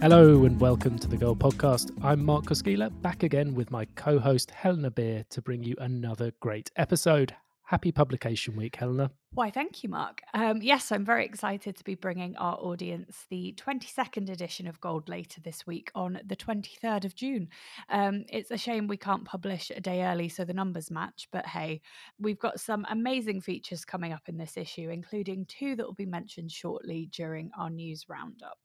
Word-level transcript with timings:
Hello 0.00 0.44
and 0.44 0.60
welcome 0.60 0.96
to 0.96 1.08
the 1.08 1.16
Gold 1.16 1.40
Podcast. 1.40 1.90
I'm 2.04 2.24
Mark 2.24 2.44
Koskila, 2.44 3.02
back 3.02 3.24
again 3.24 3.52
with 3.52 3.72
my 3.72 3.84
co 3.96 4.20
host 4.20 4.52
Helena 4.52 4.92
Beer 4.92 5.24
to 5.30 5.42
bring 5.42 5.64
you 5.64 5.74
another 5.80 6.30
great 6.38 6.70
episode. 6.76 7.34
Happy 7.64 7.90
publication 7.90 8.54
week, 8.54 8.76
Helena. 8.76 9.10
Why, 9.32 9.50
thank 9.50 9.82
you, 9.82 9.88
Mark. 9.88 10.22
Um, 10.34 10.62
yes, 10.62 10.92
I'm 10.92 11.04
very 11.04 11.24
excited 11.24 11.76
to 11.76 11.82
be 11.82 11.96
bringing 11.96 12.36
our 12.36 12.54
audience 12.54 13.26
the 13.28 13.56
22nd 13.58 14.30
edition 14.30 14.68
of 14.68 14.80
Gold 14.80 15.08
later 15.08 15.40
this 15.40 15.66
week 15.66 15.90
on 15.96 16.20
the 16.24 16.36
23rd 16.36 17.04
of 17.04 17.16
June. 17.16 17.48
Um, 17.88 18.24
it's 18.28 18.52
a 18.52 18.56
shame 18.56 18.86
we 18.86 18.96
can't 18.96 19.24
publish 19.24 19.72
a 19.74 19.80
day 19.80 20.04
early 20.04 20.28
so 20.28 20.44
the 20.44 20.54
numbers 20.54 20.92
match, 20.92 21.26
but 21.32 21.44
hey, 21.44 21.80
we've 22.20 22.38
got 22.38 22.60
some 22.60 22.86
amazing 22.88 23.40
features 23.40 23.84
coming 23.84 24.12
up 24.12 24.28
in 24.28 24.38
this 24.38 24.56
issue, 24.56 24.90
including 24.90 25.44
two 25.46 25.74
that 25.74 25.84
will 25.84 25.92
be 25.92 26.06
mentioned 26.06 26.52
shortly 26.52 27.08
during 27.12 27.50
our 27.58 27.68
news 27.68 28.08
roundup. 28.08 28.58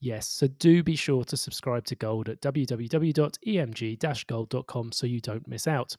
Yes, 0.00 0.28
so 0.28 0.46
do 0.46 0.82
be 0.82 0.96
sure 0.96 1.24
to 1.24 1.36
subscribe 1.36 1.84
to 1.84 1.94
Gold 1.94 2.30
at 2.30 2.40
www.emg 2.40 4.26
gold.com 4.26 4.92
so 4.92 5.06
you 5.06 5.20
don't 5.20 5.46
miss 5.46 5.68
out. 5.68 5.94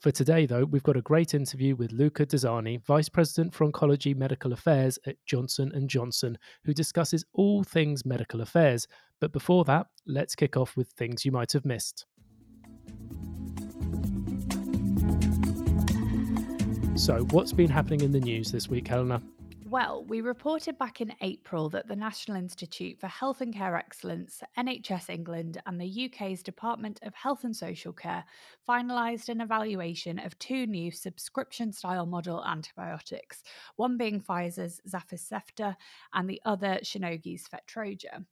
For 0.00 0.10
today, 0.10 0.46
though, 0.46 0.64
we've 0.64 0.82
got 0.82 0.96
a 0.96 1.02
great 1.02 1.34
interview 1.34 1.76
with 1.76 1.92
Luca 1.92 2.24
Dezzani, 2.24 2.82
Vice 2.84 3.10
President 3.10 3.54
for 3.54 3.70
Oncology 3.70 4.16
Medical 4.16 4.54
Affairs 4.54 4.98
at 5.06 5.16
Johnson 5.26 5.70
& 5.86 5.86
Johnson, 5.86 6.38
who 6.64 6.72
discusses 6.72 7.24
all 7.34 7.62
things 7.62 8.06
medical 8.06 8.40
affairs. 8.40 8.88
But 9.20 9.32
before 9.32 9.64
that, 9.66 9.86
let's 10.06 10.34
kick 10.34 10.56
off 10.56 10.76
with 10.76 10.88
things 10.88 11.24
you 11.24 11.30
might 11.30 11.52
have 11.52 11.66
missed. 11.66 12.06
So, 16.96 17.26
what's 17.30 17.52
been 17.52 17.70
happening 17.70 18.00
in 18.00 18.12
the 18.12 18.20
news 18.20 18.50
this 18.50 18.68
week, 18.68 18.88
Helena? 18.88 19.22
Well, 19.72 20.04
we 20.04 20.20
reported 20.20 20.76
back 20.76 21.00
in 21.00 21.14
April 21.22 21.70
that 21.70 21.88
the 21.88 21.96
National 21.96 22.36
Institute 22.36 23.00
for 23.00 23.06
Health 23.06 23.40
and 23.40 23.54
Care 23.54 23.74
Excellence, 23.74 24.42
NHS 24.58 25.08
England, 25.08 25.62
and 25.64 25.80
the 25.80 26.10
UK's 26.12 26.42
Department 26.42 27.00
of 27.02 27.14
Health 27.14 27.44
and 27.44 27.56
Social 27.56 27.94
Care 27.94 28.22
finalised 28.68 29.30
an 29.30 29.40
evaluation 29.40 30.18
of 30.18 30.38
two 30.38 30.66
new 30.66 30.90
subscription 30.90 31.72
style 31.72 32.04
model 32.04 32.44
antibiotics, 32.44 33.44
one 33.76 33.96
being 33.96 34.20
Pfizer's 34.20 34.78
Zavicefta 34.86 35.74
and 36.12 36.28
the 36.28 36.42
other 36.44 36.78
Shionogi's 36.84 37.48
Fetroja. 37.48 38.26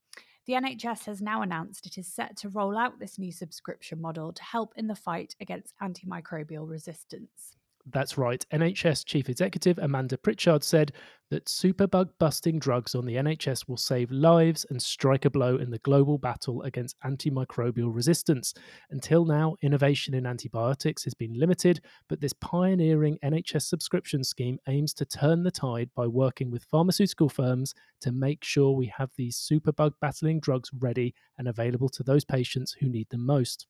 The 0.45 0.53
NHS 0.53 1.07
has 1.07 1.23
now 1.23 1.41
announced 1.41 1.87
it 1.87 1.97
is 1.97 2.07
set 2.07 2.37
to 2.37 2.51
roll 2.51 2.77
out 2.77 2.99
this 2.99 3.19
new 3.19 3.33
subscription 3.33 3.99
model 3.99 4.35
to 4.35 4.43
help 4.43 4.75
in 4.77 4.89
the 4.89 4.95
fight 4.95 5.37
against 5.41 5.73
antimicrobial 5.81 6.69
resistance. 6.69 7.57
That's 7.93 8.17
right. 8.17 8.45
NHS 8.53 9.05
Chief 9.05 9.29
Executive 9.29 9.79
Amanda 9.79 10.17
Pritchard 10.17 10.63
said 10.63 10.93
that 11.31 11.47
superbug 11.47 12.11
busting 12.19 12.59
drugs 12.59 12.95
on 12.95 13.05
the 13.05 13.17
NHS 13.17 13.69
will 13.69 13.77
save 13.77 14.11
lives 14.11 14.67
and 14.71 14.81
strike 14.81 15.25
a 15.25 15.31
blow 15.31 15.57
in 15.57 15.71
the 15.71 15.79
global 15.79 16.19
battle 16.19 16.63
against 16.63 16.99
antimicrobial 17.01 17.95
resistance. 17.95 18.55
Until 18.91 19.25
now, 19.25 19.57
innovation 19.63 20.15
in 20.15 20.27
antibiotics 20.27 21.05
has 21.05 21.15
been 21.15 21.35
limited, 21.35 21.81
but 22.09 22.21
this 22.21 22.33
pioneering 22.35 23.19
NHS 23.25 23.63
subscription 23.63 24.23
scheme 24.25 24.59
aims 24.69 24.93
to 24.95 25.05
turn 25.05 25.43
the 25.43 25.51
tide 25.51 25.91
by 25.95 26.07
working 26.07 26.51
with 26.51 26.65
pharmaceutical 26.65 27.29
firms 27.29 27.75
to 28.03 28.13
make 28.13 28.45
sure 28.45 28.73
we 28.73 28.93
have 28.97 29.11
these 29.17 29.37
superbug 29.37 29.93
battling 30.01 30.41
drugs 30.41 30.71
ready 30.79 31.15
and 31.39 31.49
available 31.49 31.89
to 31.89 32.03
those 32.03 32.25
patients 32.25 32.77
who 32.81 32.89
need 32.89 33.09
them 33.11 33.25
most. 33.25 33.67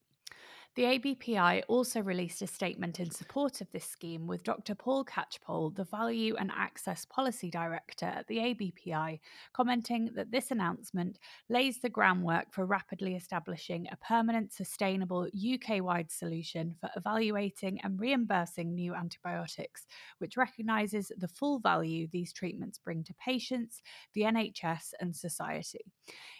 The 0.77 0.85
ABPI 0.85 1.63
also 1.67 2.01
released 2.01 2.43
a 2.43 2.47
statement 2.47 3.01
in 3.01 3.11
support 3.11 3.61
of 3.61 3.69
this 3.73 3.85
scheme 3.85 4.29
with 4.29 4.45
Dr. 4.45 4.77
Paul 4.77 5.05
Catchpole, 5.05 5.75
the 5.75 5.83
Value 5.83 6.37
and 6.39 6.53
Access 6.57 7.05
Policy 7.05 7.51
Director 7.51 8.07
at 8.07 8.29
the 8.29 8.39
ABPI, 8.39 9.19
commenting 9.53 10.11
that 10.15 10.31
this 10.31 10.53
announcement 10.53 11.19
lays 11.49 11.81
the 11.81 11.89
groundwork 11.89 12.53
for 12.53 12.67
rapidly 12.67 13.17
establishing 13.17 13.89
a 13.91 13.97
permanent, 13.97 14.53
sustainable 14.53 15.27
UK 15.27 15.83
wide 15.83 16.09
solution 16.09 16.77
for 16.81 16.89
evaluating 16.95 17.81
and 17.83 17.99
reimbursing 17.99 18.73
new 18.73 18.95
antibiotics, 18.95 19.87
which 20.19 20.37
recognises 20.37 21.11
the 21.19 21.27
full 21.27 21.59
value 21.59 22.07
these 22.13 22.33
treatments 22.33 22.79
bring 22.79 23.03
to 23.03 23.15
patients, 23.15 23.83
the 24.15 24.21
NHS, 24.21 24.93
and 25.01 25.17
society. 25.17 25.85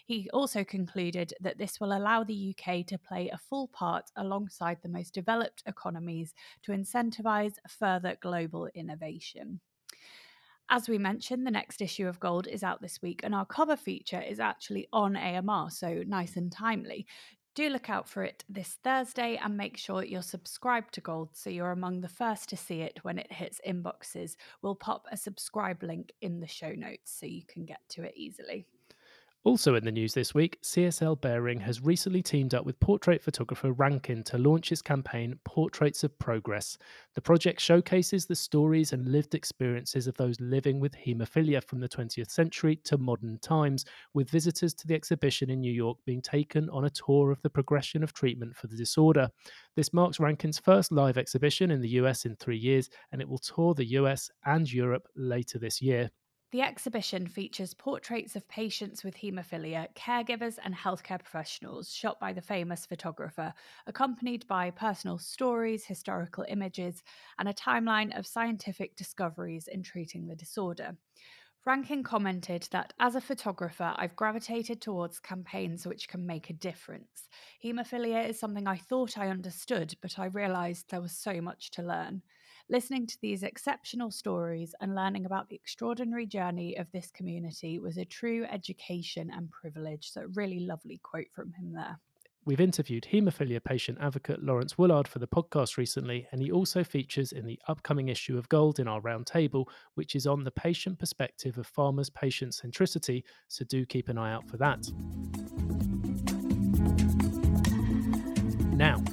He 0.05 0.29
also 0.31 0.63
concluded 0.63 1.33
that 1.41 1.57
this 1.57 1.79
will 1.79 1.91
allow 1.91 2.23
the 2.23 2.55
UK 2.57 2.85
to 2.87 2.97
play 2.97 3.29
a 3.29 3.37
full 3.37 3.67
part 3.67 4.09
alongside 4.21 4.77
the 4.81 4.89
most 4.89 5.13
developed 5.13 5.63
economies 5.65 6.33
to 6.63 6.71
incentivize 6.71 7.55
further 7.67 8.17
global 8.21 8.69
innovation. 8.73 9.59
As 10.69 10.87
we 10.87 10.97
mentioned, 10.97 11.45
the 11.45 11.51
next 11.51 11.81
issue 11.81 12.07
of 12.07 12.21
Gold 12.21 12.47
is 12.47 12.63
out 12.63 12.81
this 12.81 13.01
week, 13.01 13.19
and 13.23 13.35
our 13.35 13.45
cover 13.45 13.75
feature 13.75 14.21
is 14.21 14.39
actually 14.39 14.87
on 14.93 15.17
AMR, 15.17 15.69
so 15.69 16.01
nice 16.07 16.37
and 16.37 16.49
timely. 16.49 17.05
Do 17.53 17.67
look 17.67 17.89
out 17.89 18.07
for 18.07 18.23
it 18.23 18.45
this 18.47 18.77
Thursday 18.81 19.37
and 19.43 19.57
make 19.57 19.75
sure 19.75 20.05
you're 20.05 20.21
subscribed 20.21 20.93
to 20.93 21.01
Gold 21.01 21.31
so 21.33 21.49
you're 21.49 21.73
among 21.73 21.99
the 21.99 22.07
first 22.07 22.47
to 22.49 22.57
see 22.57 22.79
it 22.79 22.99
when 23.03 23.17
it 23.19 23.33
hits 23.33 23.59
inboxes. 23.67 24.37
We'll 24.61 24.75
pop 24.75 25.05
a 25.11 25.17
subscribe 25.17 25.83
link 25.83 26.13
in 26.21 26.39
the 26.39 26.47
show 26.47 26.71
notes 26.71 27.11
so 27.19 27.25
you 27.25 27.43
can 27.45 27.65
get 27.65 27.81
to 27.89 28.03
it 28.03 28.13
easily. 28.15 28.65
Also 29.43 29.73
in 29.73 29.83
the 29.83 29.91
news 29.91 30.13
this 30.13 30.35
week, 30.35 30.59
CSL 30.61 31.19
Behring 31.19 31.59
has 31.61 31.81
recently 31.81 32.21
teamed 32.21 32.53
up 32.53 32.63
with 32.63 32.79
portrait 32.79 33.23
photographer 33.23 33.71
Rankin 33.71 34.23
to 34.25 34.37
launch 34.37 34.71
its 34.71 34.83
campaign 34.83 35.39
Portraits 35.45 36.03
of 36.03 36.17
Progress. 36.19 36.77
The 37.15 37.21
project 37.21 37.59
showcases 37.59 38.27
the 38.27 38.35
stories 38.35 38.93
and 38.93 39.11
lived 39.11 39.33
experiences 39.33 40.05
of 40.05 40.15
those 40.15 40.39
living 40.39 40.79
with 40.79 40.93
haemophilia 40.93 41.63
from 41.63 41.79
the 41.79 41.89
20th 41.89 42.29
century 42.29 42.75
to 42.83 42.99
modern 42.99 43.39
times, 43.39 43.83
with 44.13 44.29
visitors 44.29 44.75
to 44.75 44.85
the 44.85 44.93
exhibition 44.93 45.49
in 45.49 45.61
New 45.61 45.73
York 45.73 45.97
being 46.05 46.21
taken 46.21 46.69
on 46.69 46.85
a 46.85 46.91
tour 46.91 47.31
of 47.31 47.41
the 47.41 47.49
progression 47.49 48.03
of 48.03 48.13
treatment 48.13 48.55
for 48.55 48.67
the 48.67 48.77
disorder. 48.77 49.27
This 49.75 49.91
marks 49.91 50.19
Rankin's 50.19 50.59
first 50.59 50.91
live 50.91 51.17
exhibition 51.17 51.71
in 51.71 51.81
the 51.81 51.89
US 51.89 52.25
in 52.25 52.35
three 52.35 52.59
years, 52.59 52.91
and 53.11 53.19
it 53.19 53.27
will 53.27 53.39
tour 53.39 53.73
the 53.73 53.85
US 53.85 54.29
and 54.45 54.71
Europe 54.71 55.07
later 55.15 55.57
this 55.57 55.81
year. 55.81 56.11
The 56.51 56.61
exhibition 56.61 57.27
features 57.27 57.73
portraits 57.73 58.35
of 58.35 58.45
patients 58.49 59.05
with 59.05 59.15
haemophilia, 59.15 59.93
caregivers, 59.95 60.59
and 60.61 60.75
healthcare 60.75 61.17
professionals 61.17 61.93
shot 61.93 62.19
by 62.19 62.33
the 62.33 62.41
famous 62.41 62.85
photographer, 62.85 63.53
accompanied 63.87 64.45
by 64.47 64.69
personal 64.71 65.17
stories, 65.17 65.85
historical 65.85 66.45
images, 66.49 67.03
and 67.39 67.47
a 67.47 67.53
timeline 67.53 68.17
of 68.19 68.27
scientific 68.27 68.97
discoveries 68.97 69.69
in 69.69 69.81
treating 69.81 70.27
the 70.27 70.35
disorder. 70.35 70.97
Rankin 71.65 72.03
commented 72.03 72.67
that 72.71 72.91
as 72.99 73.15
a 73.15 73.21
photographer, 73.21 73.93
I've 73.95 74.17
gravitated 74.17 74.81
towards 74.81 75.19
campaigns 75.19 75.87
which 75.87 76.09
can 76.09 76.25
make 76.25 76.49
a 76.49 76.53
difference. 76.53 77.29
Haemophilia 77.63 78.27
is 78.27 78.37
something 78.37 78.67
I 78.67 78.75
thought 78.75 79.17
I 79.17 79.29
understood, 79.29 79.95
but 80.01 80.19
I 80.19 80.25
realised 80.25 80.89
there 80.89 81.01
was 81.01 81.13
so 81.13 81.39
much 81.39 81.71
to 81.71 81.81
learn. 81.81 82.23
Listening 82.71 83.05
to 83.05 83.17
these 83.21 83.43
exceptional 83.43 84.11
stories 84.11 84.73
and 84.79 84.95
learning 84.95 85.25
about 85.25 85.49
the 85.49 85.57
extraordinary 85.57 86.25
journey 86.25 86.77
of 86.77 86.89
this 86.93 87.11
community 87.11 87.79
was 87.79 87.97
a 87.97 88.05
true 88.05 88.45
education 88.49 89.29
and 89.35 89.51
privilege. 89.51 90.09
So, 90.09 90.27
really 90.35 90.61
lovely 90.61 91.01
quote 91.03 91.27
from 91.35 91.51
him 91.51 91.73
there. 91.73 91.99
We've 92.45 92.61
interviewed 92.61 93.07
haemophilia 93.11 93.61
patient 93.61 93.97
advocate 93.99 94.41
Lawrence 94.41 94.75
Woolard 94.75 95.05
for 95.05 95.19
the 95.19 95.27
podcast 95.27 95.75
recently, 95.75 96.29
and 96.31 96.41
he 96.41 96.49
also 96.49 96.81
features 96.81 97.33
in 97.33 97.45
the 97.45 97.59
upcoming 97.67 98.07
issue 98.07 98.37
of 98.37 98.47
Gold 98.47 98.79
in 98.79 98.87
our 98.87 99.01
roundtable, 99.01 99.65
which 99.95 100.15
is 100.15 100.25
on 100.25 100.45
the 100.45 100.51
patient 100.51 100.97
perspective 100.97 101.57
of 101.57 101.69
pharma's 101.69 102.09
patient 102.09 102.53
centricity. 102.53 103.23
So 103.49 103.65
do 103.65 103.85
keep 103.85 104.07
an 104.07 104.17
eye 104.17 104.31
out 104.31 104.47
for 104.47 104.55
that. 104.55 104.89
Now, 108.73 109.03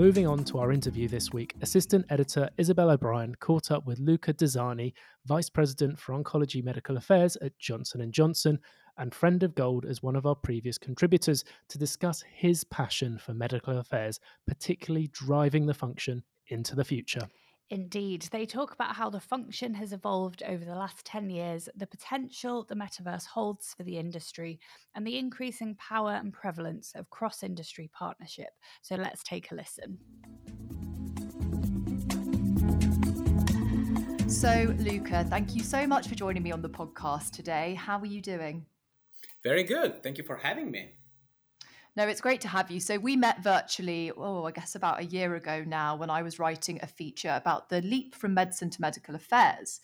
Moving 0.00 0.26
on 0.26 0.44
to 0.44 0.58
our 0.58 0.72
interview 0.72 1.08
this 1.08 1.30
week, 1.30 1.54
Assistant 1.60 2.06
Editor 2.08 2.48
Isabel 2.56 2.88
O'Brien 2.88 3.34
caught 3.34 3.70
up 3.70 3.86
with 3.86 3.98
Luca 3.98 4.32
Dezzani, 4.32 4.94
Vice 5.26 5.50
President 5.50 5.98
for 5.98 6.14
Oncology 6.14 6.64
Medical 6.64 6.96
Affairs 6.96 7.36
at 7.42 7.58
Johnson 7.58 8.10
& 8.10 8.12
Johnson 8.12 8.58
and 8.96 9.14
friend 9.14 9.42
of 9.42 9.54
Gold 9.54 9.84
as 9.84 10.02
one 10.02 10.16
of 10.16 10.24
our 10.24 10.34
previous 10.34 10.78
contributors 10.78 11.44
to 11.68 11.76
discuss 11.76 12.24
his 12.34 12.64
passion 12.64 13.18
for 13.18 13.34
medical 13.34 13.76
affairs, 13.76 14.18
particularly 14.46 15.08
driving 15.12 15.66
the 15.66 15.74
function 15.74 16.22
into 16.46 16.74
the 16.74 16.82
future. 16.82 17.28
Indeed. 17.70 18.22
They 18.32 18.46
talk 18.46 18.74
about 18.74 18.96
how 18.96 19.10
the 19.10 19.20
function 19.20 19.74
has 19.74 19.92
evolved 19.92 20.42
over 20.42 20.64
the 20.64 20.74
last 20.74 21.06
10 21.06 21.30
years, 21.30 21.68
the 21.76 21.86
potential 21.86 22.64
the 22.68 22.74
metaverse 22.74 23.26
holds 23.26 23.74
for 23.74 23.84
the 23.84 23.96
industry, 23.96 24.58
and 24.96 25.06
the 25.06 25.16
increasing 25.16 25.76
power 25.76 26.14
and 26.14 26.32
prevalence 26.32 26.92
of 26.96 27.08
cross 27.10 27.44
industry 27.44 27.88
partnership. 27.94 28.50
So 28.82 28.96
let's 28.96 29.22
take 29.22 29.52
a 29.52 29.54
listen. 29.54 29.98
So, 34.28 34.74
Luca, 34.78 35.24
thank 35.28 35.54
you 35.54 35.62
so 35.62 35.86
much 35.86 36.08
for 36.08 36.16
joining 36.16 36.42
me 36.42 36.50
on 36.50 36.62
the 36.62 36.68
podcast 36.68 37.30
today. 37.30 37.74
How 37.74 38.00
are 38.00 38.06
you 38.06 38.20
doing? 38.20 38.66
Very 39.44 39.62
good. 39.62 40.02
Thank 40.02 40.18
you 40.18 40.24
for 40.24 40.36
having 40.36 40.72
me. 40.72 40.99
No, 41.96 42.06
it's 42.06 42.20
great 42.20 42.40
to 42.42 42.48
have 42.48 42.70
you. 42.70 42.78
So 42.80 42.98
we 42.98 43.16
met 43.16 43.42
virtually, 43.42 44.12
oh, 44.16 44.44
I 44.44 44.52
guess 44.52 44.74
about 44.74 45.00
a 45.00 45.04
year 45.04 45.34
ago 45.34 45.64
now 45.66 45.96
when 45.96 46.08
I 46.10 46.22
was 46.22 46.38
writing 46.38 46.78
a 46.82 46.86
feature 46.86 47.34
about 47.34 47.68
the 47.68 47.82
leap 47.82 48.14
from 48.14 48.34
medicine 48.34 48.70
to 48.70 48.80
medical 48.80 49.14
affairs. 49.14 49.80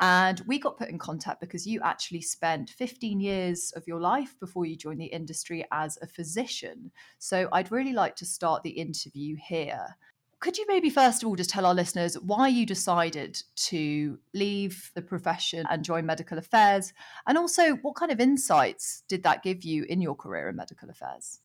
And 0.00 0.42
we 0.48 0.58
got 0.58 0.76
put 0.76 0.88
in 0.88 0.98
contact 0.98 1.40
because 1.40 1.66
you 1.66 1.80
actually 1.82 2.22
spent 2.22 2.70
15 2.70 3.20
years 3.20 3.72
of 3.76 3.86
your 3.86 4.00
life 4.00 4.34
before 4.40 4.66
you 4.66 4.76
joined 4.76 5.00
the 5.00 5.06
industry 5.06 5.64
as 5.70 5.96
a 6.02 6.08
physician. 6.08 6.90
So 7.18 7.48
I'd 7.52 7.70
really 7.70 7.92
like 7.92 8.16
to 8.16 8.26
start 8.26 8.64
the 8.64 8.70
interview 8.70 9.36
here. 9.36 9.96
Could 10.44 10.58
you 10.58 10.66
maybe 10.68 10.90
first 10.90 11.22
of 11.22 11.26
all 11.26 11.36
just 11.36 11.48
tell 11.48 11.64
our 11.64 11.72
listeners 11.72 12.18
why 12.18 12.48
you 12.48 12.66
decided 12.66 13.42
to 13.70 14.18
leave 14.34 14.90
the 14.94 15.00
profession 15.00 15.64
and 15.70 15.82
join 15.82 16.04
medical 16.04 16.36
affairs? 16.36 16.92
And 17.26 17.38
also, 17.38 17.76
what 17.76 17.94
kind 17.94 18.12
of 18.12 18.20
insights 18.20 19.04
did 19.08 19.22
that 19.22 19.42
give 19.42 19.64
you 19.64 19.84
in 19.84 20.02
your 20.02 20.14
career 20.14 20.50
in 20.50 20.56
medical 20.56 20.90
affairs? 20.90 21.40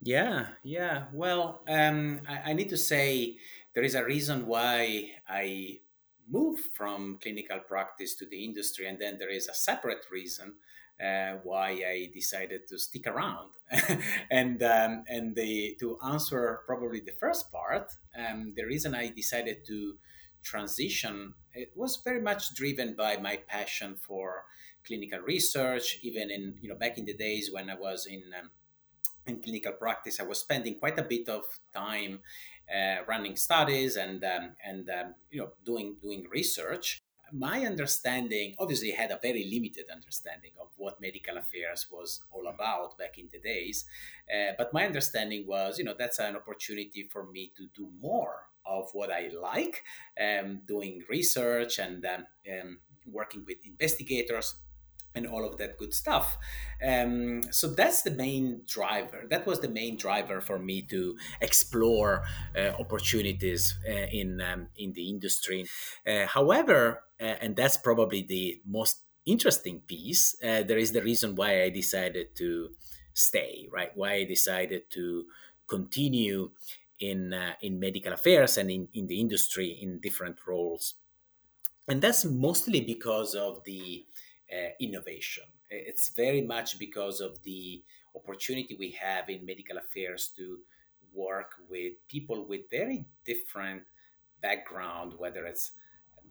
Yeah, 0.00 0.46
yeah. 0.62 1.06
Well, 1.12 1.62
um, 1.66 2.20
I, 2.28 2.50
I, 2.50 2.52
need 2.52 2.68
to 2.68 2.76
say 2.76 3.38
there 3.74 3.82
is 3.82 3.96
a 3.96 4.04
reason 4.04 4.46
why 4.46 5.10
I 5.28 5.80
moved 6.30 6.76
from 6.76 7.18
clinical 7.20 7.58
practice 7.58 8.14
to 8.18 8.24
the 8.24 8.44
industry, 8.44 8.86
and 8.86 9.00
then 9.00 9.18
there 9.18 9.30
is 9.30 9.48
a 9.48 9.54
separate 9.54 10.04
reason 10.12 10.54
uh, 11.02 11.38
why 11.42 11.70
I 11.70 12.10
decided 12.12 12.66
to 12.68 12.78
stick 12.78 13.06
around. 13.06 13.50
and 14.30 14.62
um, 14.62 15.04
and 15.08 15.34
the, 15.34 15.76
to 15.80 15.98
answer 16.04 16.60
probably 16.66 17.00
the 17.00 17.12
first 17.12 17.50
part, 17.50 17.92
um, 18.16 18.52
the 18.56 18.64
reason 18.64 18.94
I 18.94 19.08
decided 19.08 19.64
to 19.66 19.94
transition 20.42 21.34
it 21.54 21.72
was 21.74 22.00
very 22.04 22.20
much 22.20 22.54
driven 22.54 22.94
by 22.94 23.16
my 23.16 23.36
passion 23.48 23.96
for 23.96 24.44
clinical 24.86 25.20
research. 25.20 25.98
Even 26.02 26.30
in 26.30 26.54
you 26.60 26.68
know 26.68 26.74
back 26.74 26.98
in 26.98 27.04
the 27.04 27.14
days 27.14 27.50
when 27.52 27.70
I 27.70 27.74
was 27.74 28.06
in 28.06 28.22
um, 28.38 28.50
in 29.26 29.40
clinical 29.40 29.72
practice, 29.72 30.20
I 30.20 30.24
was 30.24 30.40
spending 30.40 30.78
quite 30.78 30.98
a 30.98 31.02
bit 31.02 31.28
of 31.28 31.44
time 31.74 32.20
uh, 32.72 33.04
running 33.06 33.36
studies 33.36 33.96
and 33.96 34.22
um, 34.24 34.56
and 34.64 34.88
um, 34.90 35.14
you 35.30 35.40
know 35.40 35.50
doing 35.64 35.96
doing 36.02 36.26
research. 36.30 37.03
My 37.36 37.66
understanding, 37.66 38.54
obviously, 38.60 38.92
had 38.92 39.10
a 39.10 39.18
very 39.20 39.44
limited 39.52 39.86
understanding 39.92 40.52
of 40.60 40.68
what 40.76 41.00
medical 41.00 41.36
affairs 41.36 41.88
was 41.90 42.20
all 42.30 42.46
about 42.46 42.96
back 42.96 43.18
in 43.18 43.28
the 43.32 43.40
days. 43.40 43.86
Uh, 44.32 44.52
but 44.56 44.72
my 44.72 44.86
understanding 44.86 45.44
was, 45.44 45.76
you 45.78 45.84
know, 45.84 45.94
that's 45.98 46.20
an 46.20 46.36
opportunity 46.36 47.02
for 47.10 47.26
me 47.26 47.52
to 47.56 47.66
do 47.74 47.90
more 48.00 48.46
of 48.64 48.88
what 48.92 49.10
I 49.10 49.30
like, 49.40 49.82
um, 50.20 50.60
doing 50.66 51.02
research 51.10 51.80
and 51.80 52.06
um, 52.06 52.26
um, 52.52 52.78
working 53.10 53.44
with 53.46 53.58
investigators 53.66 54.54
and 55.14 55.26
all 55.26 55.44
of 55.46 55.58
that 55.58 55.78
good 55.78 55.94
stuff. 55.94 56.36
Um, 56.84 57.42
so 57.50 57.68
that's 57.68 58.02
the 58.02 58.10
main 58.10 58.62
driver. 58.66 59.24
That 59.30 59.46
was 59.46 59.60
the 59.60 59.68
main 59.68 59.96
driver 59.96 60.40
for 60.40 60.58
me 60.58 60.82
to 60.82 61.16
explore 61.40 62.24
uh, 62.56 62.72
opportunities 62.78 63.78
uh, 63.88 64.06
in 64.12 64.40
um, 64.40 64.68
in 64.76 64.92
the 64.92 65.08
industry. 65.08 65.66
Uh, 66.06 66.26
however, 66.26 67.04
uh, 67.20 67.36
and 67.40 67.56
that's 67.56 67.76
probably 67.76 68.22
the 68.22 68.60
most 68.66 69.02
interesting 69.24 69.80
piece. 69.86 70.36
Uh, 70.42 70.62
there 70.62 70.78
is 70.78 70.92
the 70.92 71.02
reason 71.02 71.34
why 71.34 71.62
I 71.62 71.70
decided 71.70 72.34
to 72.36 72.70
stay. 73.14 73.68
Right? 73.72 73.90
Why 73.94 74.14
I 74.14 74.24
decided 74.24 74.90
to 74.90 75.24
continue 75.66 76.50
in 77.00 77.32
uh, 77.32 77.54
in 77.60 77.78
medical 77.78 78.12
affairs 78.12 78.58
and 78.58 78.70
in, 78.70 78.88
in 78.92 79.06
the 79.06 79.20
industry 79.20 79.78
in 79.80 80.00
different 80.00 80.36
roles. 80.46 80.94
And 81.86 82.00
that's 82.00 82.24
mostly 82.24 82.80
because 82.80 83.34
of 83.34 83.62
the 83.64 84.06
innovation. 84.80 85.44
It's 85.70 86.10
very 86.10 86.42
much 86.42 86.78
because 86.78 87.20
of 87.20 87.42
the 87.42 87.82
opportunity 88.14 88.76
we 88.78 88.90
have 88.92 89.28
in 89.28 89.44
medical 89.44 89.78
affairs 89.78 90.30
to 90.36 90.58
work 91.12 91.52
with 91.68 91.94
people 92.08 92.46
with 92.46 92.62
very 92.70 93.06
different 93.24 93.82
background, 94.40 95.14
whether 95.16 95.44
it's 95.46 95.72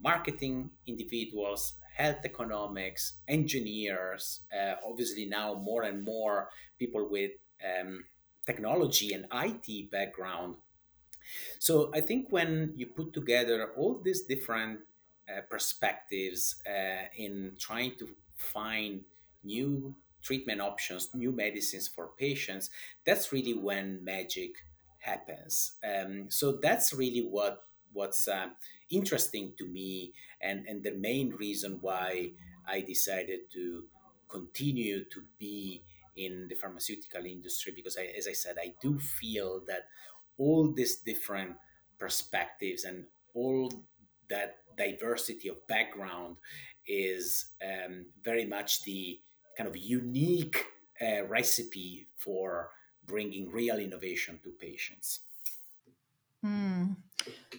marketing 0.02 0.70
individuals, 0.86 1.74
health 1.96 2.26
economics, 2.26 3.14
engineers, 3.28 4.42
uh, 4.58 4.76
obviously 4.86 5.26
now 5.26 5.54
more 5.54 5.84
and 5.84 6.04
more 6.04 6.50
people 6.78 7.08
with 7.10 7.32
um, 7.64 8.04
technology 8.46 9.14
and 9.14 9.26
IT 9.34 9.92
background. 9.92 10.56
So 11.60 11.92
I 11.94 12.02
think 12.02 12.28
when 12.30 12.74
you 12.76 12.88
put 12.88 13.14
together 13.14 13.72
all 13.78 14.02
these 14.04 14.24
different 14.24 14.82
uh, 15.30 15.42
perspectives 15.50 16.62
uh, 16.68 17.06
in 17.18 17.54
trying 17.60 17.96
to 17.98 18.10
find 18.36 19.02
new 19.44 19.96
treatment 20.22 20.62
options, 20.62 21.10
new 21.14 21.32
medicines 21.32 21.88
for 21.88 22.10
patients, 22.18 22.70
that's 23.06 23.32
really 23.32 23.54
when 23.54 24.04
magic 24.04 24.52
happens. 25.00 25.74
Um, 25.84 26.30
so 26.30 26.54
that's 26.54 26.94
really 26.94 27.22
what 27.22 27.66
what's 27.92 28.28
uh, 28.28 28.48
interesting 28.90 29.54
to 29.58 29.66
me, 29.68 30.14
and 30.42 30.66
and 30.68 30.84
the 30.84 30.94
main 30.94 31.32
reason 31.32 31.78
why 31.82 32.32
I 32.68 32.82
decided 32.82 33.52
to 33.54 33.84
continue 34.30 35.04
to 35.06 35.22
be 35.38 35.84
in 36.16 36.48
the 36.50 36.56
pharmaceutical 36.56 37.26
industry 37.26 37.74
because 37.76 37.98
I, 37.98 38.06
as 38.18 38.28
I 38.28 38.34
said, 38.34 38.58
I 38.60 38.74
do 38.82 39.00
feel 39.00 39.62
that 39.68 39.88
all 40.38 40.72
these 40.72 40.98
different 40.98 41.56
perspectives 42.00 42.84
and 42.84 43.06
all 43.34 43.72
that 44.30 44.63
diversity 44.78 45.50
of 45.50 45.66
background 45.68 46.38
is 46.88 47.52
um, 47.64 48.06
very 48.24 48.46
much 48.46 48.84
the 48.84 49.20
kind 49.58 49.68
of 49.68 49.78
unique 49.78 50.66
uh, 51.02 51.24
recipe 51.26 52.08
for 52.18 52.70
bringing 53.06 53.52
real 53.52 53.78
innovation 53.78 54.40
to 54.44 54.52
patients. 54.52 55.22
Mm. 56.46 56.98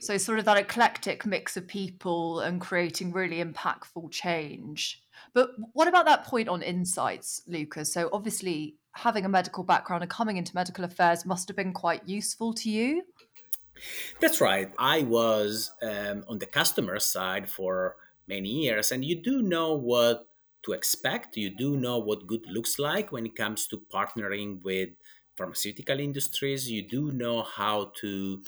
So, 0.00 0.19
sort 0.19 0.38
of 0.38 0.44
that 0.44 0.58
eclectic 0.58 1.25
mix 1.25 1.56
of 1.56 1.66
people 1.66 2.40
and 2.40 2.61
creating 2.61 3.12
really 3.12 3.43
impactful 3.43 4.10
change. 4.10 5.02
But 5.32 5.50
what 5.72 5.88
about 5.88 6.05
that 6.05 6.25
point 6.25 6.49
on 6.49 6.62
insights, 6.62 7.43
Lucas? 7.46 7.93
So, 7.93 8.10
obviously, 8.12 8.76
having 8.93 9.25
a 9.25 9.28
medical 9.28 9.64
background 9.64 10.02
and 10.02 10.10
coming 10.10 10.37
into 10.37 10.55
medical 10.55 10.84
affairs 10.84 11.25
must 11.25 11.49
have 11.49 11.56
been 11.56 11.72
quite 11.72 12.06
useful 12.06 12.52
to 12.55 12.70
you. 12.70 13.02
That's 14.20 14.40
right. 14.40 14.72
I 14.78 15.02
was 15.02 15.72
um, 15.82 16.25
on 16.28 16.38
the 16.38 16.46
customer 16.46 16.98
side 16.98 17.48
for 17.48 17.96
many 18.26 18.48
years, 18.48 18.92
and 18.92 19.04
you 19.04 19.16
do 19.16 19.42
know 19.42 19.75
what 19.75 20.28
to 20.64 20.72
expect. 20.72 21.36
You 21.36 21.50
do 21.50 21.76
know 21.76 21.98
what 21.98 22.26
good 22.26 22.46
looks 22.48 22.78
like 22.78 23.12
when 23.12 23.26
it 23.26 23.36
comes 23.36 23.66
to 23.69 23.78
partnering 23.92 24.62
with 24.62 24.90
pharmaceutical 25.36 26.00
industries. 26.00 26.70
You 26.70 26.82
do 26.82 27.12
know 27.12 27.42
how 27.42 27.92
to 28.00 28.42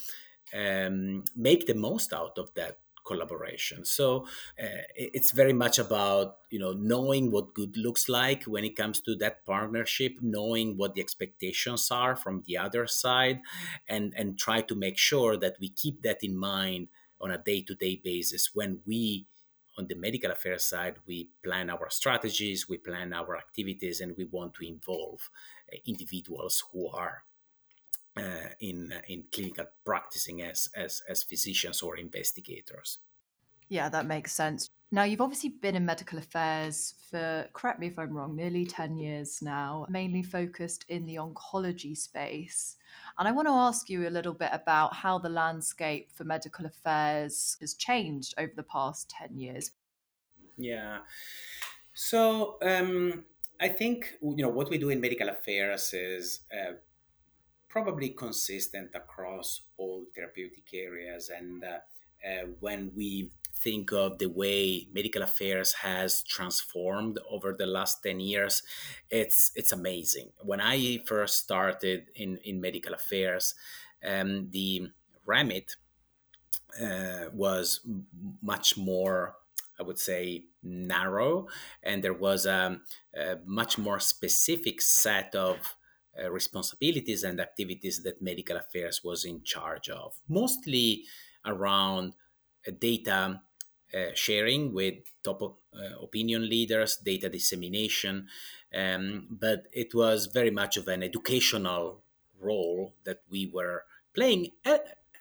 um, 0.54 1.24
make 1.34 1.66
the 1.66 1.74
most 1.74 2.12
out 2.12 2.38
of 2.38 2.54
that 2.54 2.80
collaboration. 3.06 3.84
So 3.84 4.26
uh, 4.62 4.84
it's 4.94 5.30
very 5.30 5.52
much 5.52 5.78
about 5.78 6.38
you 6.50 6.58
know 6.58 6.72
knowing 6.72 7.30
what 7.30 7.54
good 7.54 7.76
looks 7.76 8.08
like 8.08 8.44
when 8.44 8.64
it 8.64 8.76
comes 8.76 9.00
to 9.02 9.14
that 9.16 9.44
partnership, 9.46 10.18
knowing 10.20 10.76
what 10.76 10.94
the 10.94 11.00
expectations 11.00 11.90
are 11.90 12.16
from 12.16 12.42
the 12.46 12.58
other 12.58 12.86
side, 12.86 13.40
and 13.88 14.12
and 14.16 14.38
try 14.38 14.60
to 14.62 14.74
make 14.74 14.98
sure 14.98 15.36
that 15.36 15.56
we 15.60 15.68
keep 15.68 16.02
that 16.02 16.22
in 16.22 16.36
mind 16.36 16.88
on 17.20 17.30
a 17.30 17.38
day 17.38 17.62
to 17.62 17.74
day 17.74 17.96
basis 17.96 18.54
when 18.54 18.80
we 18.86 19.26
on 19.78 19.86
the 19.88 19.94
medical 19.94 20.30
affairs 20.30 20.64
side, 20.64 20.96
we 21.06 21.28
plan 21.44 21.68
our 21.68 21.90
strategies, 21.90 22.68
we 22.68 22.78
plan 22.78 23.12
our 23.12 23.36
activities, 23.36 24.00
and 24.00 24.16
we 24.16 24.24
want 24.24 24.54
to 24.54 24.66
involve 24.66 25.30
uh, 25.72 25.76
individuals 25.86 26.64
who 26.72 26.88
are 26.88 27.24
uh, 28.16 28.50
in 28.60 28.92
in 29.08 29.24
clinical 29.32 29.66
practicing 29.84 30.42
as, 30.42 30.68
as 30.74 31.02
as 31.08 31.22
physicians 31.22 31.82
or 31.82 31.96
investigators. 31.96 32.98
Yeah, 33.68 33.88
that 33.88 34.06
makes 34.06 34.32
sense. 34.32 34.70
Now, 34.92 35.02
you've 35.02 35.20
obviously 35.20 35.50
been 35.50 35.74
in 35.74 35.84
medical 35.84 36.18
affairs 36.18 36.94
for, 37.10 37.48
correct 37.52 37.80
me 37.80 37.88
if 37.88 37.98
I'm 37.98 38.12
wrong, 38.12 38.36
nearly 38.36 38.64
10 38.64 38.96
years 38.96 39.42
now, 39.42 39.84
mainly 39.88 40.22
focused 40.22 40.84
in 40.88 41.04
the 41.06 41.16
oncology 41.16 41.96
space. 41.96 42.76
And 43.18 43.26
I 43.26 43.32
want 43.32 43.48
to 43.48 43.52
ask 43.52 43.90
you 43.90 44.06
a 44.06 44.10
little 44.10 44.32
bit 44.32 44.50
about 44.52 44.94
how 44.94 45.18
the 45.18 45.28
landscape 45.28 46.12
for 46.12 46.22
medical 46.22 46.66
affairs 46.66 47.56
has 47.60 47.74
changed 47.74 48.34
over 48.38 48.52
the 48.54 48.62
past 48.62 49.10
10 49.10 49.36
years. 49.36 49.72
Yeah. 50.56 50.98
So, 51.92 52.58
um, 52.62 53.24
I 53.58 53.68
think 53.68 54.14
you 54.22 54.36
know 54.36 54.50
what 54.50 54.70
we 54.70 54.78
do 54.78 54.90
in 54.90 55.00
medical 55.00 55.30
affairs 55.30 55.92
is 55.94 56.40
uh, 56.52 56.72
probably 57.76 58.08
consistent 58.08 58.88
across 58.94 59.60
all 59.76 60.06
therapeutic 60.14 60.64
areas. 60.72 61.28
And 61.28 61.62
uh, 61.62 61.80
uh, 62.26 62.46
when 62.60 62.90
we 62.96 63.32
think 63.54 63.92
of 63.92 64.16
the 64.16 64.30
way 64.30 64.86
medical 64.94 65.20
affairs 65.22 65.74
has 65.74 66.22
transformed 66.22 67.18
over 67.30 67.52
the 67.52 67.66
last 67.66 68.02
10 68.02 68.20
years 68.20 68.62
it's 69.10 69.50
it's 69.54 69.72
amazing 69.72 70.28
when 70.42 70.60
i 70.60 70.98
first 71.06 71.38
started 71.38 72.10
in 72.14 72.36
in 72.44 72.60
medical 72.60 72.92
affairs 72.92 73.54
um, 74.04 74.50
the 74.50 74.88
remit 75.24 75.76
uh, 76.78 77.30
was 77.32 77.80
much 78.42 78.76
more 78.76 79.36
i 79.80 79.82
would 79.82 79.98
say 79.98 80.44
narrow 80.62 81.48
and 81.82 82.04
there 82.04 82.20
was 82.28 82.44
a, 82.44 82.78
a 83.16 83.36
much 83.46 83.78
more 83.78 83.98
specific 83.98 84.82
set 84.82 85.34
of 85.34 85.76
uh, 86.22 86.30
responsibilities 86.30 87.24
and 87.24 87.40
activities 87.40 88.02
that 88.02 88.22
medical 88.22 88.56
affairs 88.56 89.02
was 89.04 89.24
in 89.24 89.42
charge 89.42 89.88
of, 89.88 90.14
mostly 90.28 91.04
around 91.44 92.14
uh, 92.66 92.72
data 92.78 93.40
uh, 93.94 94.06
sharing 94.14 94.72
with 94.74 94.94
top 95.22 95.42
uh, 95.42 96.02
opinion 96.02 96.48
leaders, 96.48 96.96
data 96.96 97.28
dissemination, 97.28 98.26
um, 98.74 99.28
but 99.30 99.68
it 99.72 99.94
was 99.94 100.26
very 100.26 100.50
much 100.50 100.76
of 100.76 100.88
an 100.88 101.02
educational 101.02 102.02
role 102.40 102.94
that 103.04 103.22
we 103.30 103.46
were 103.46 103.84
playing, 104.12 104.50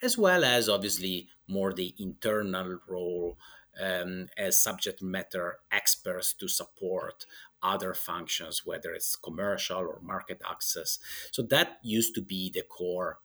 as 0.01 0.17
well 0.17 0.43
as 0.43 0.67
obviously 0.67 1.27
more 1.47 1.73
the 1.73 1.93
internal 1.99 2.79
role 2.87 3.37
um, 3.81 4.27
as 4.37 4.61
subject 4.61 5.01
matter 5.01 5.59
experts 5.71 6.33
to 6.33 6.47
support 6.47 7.25
other 7.61 7.93
functions, 7.93 8.65
whether 8.65 8.93
it's 8.93 9.15
commercial 9.15 9.79
or 9.79 9.99
market 10.01 10.41
access. 10.49 10.99
So 11.31 11.41
that 11.43 11.79
used 11.83 12.13
to 12.15 12.21
be 12.21 12.51
the 12.53 12.61
core 12.61 13.19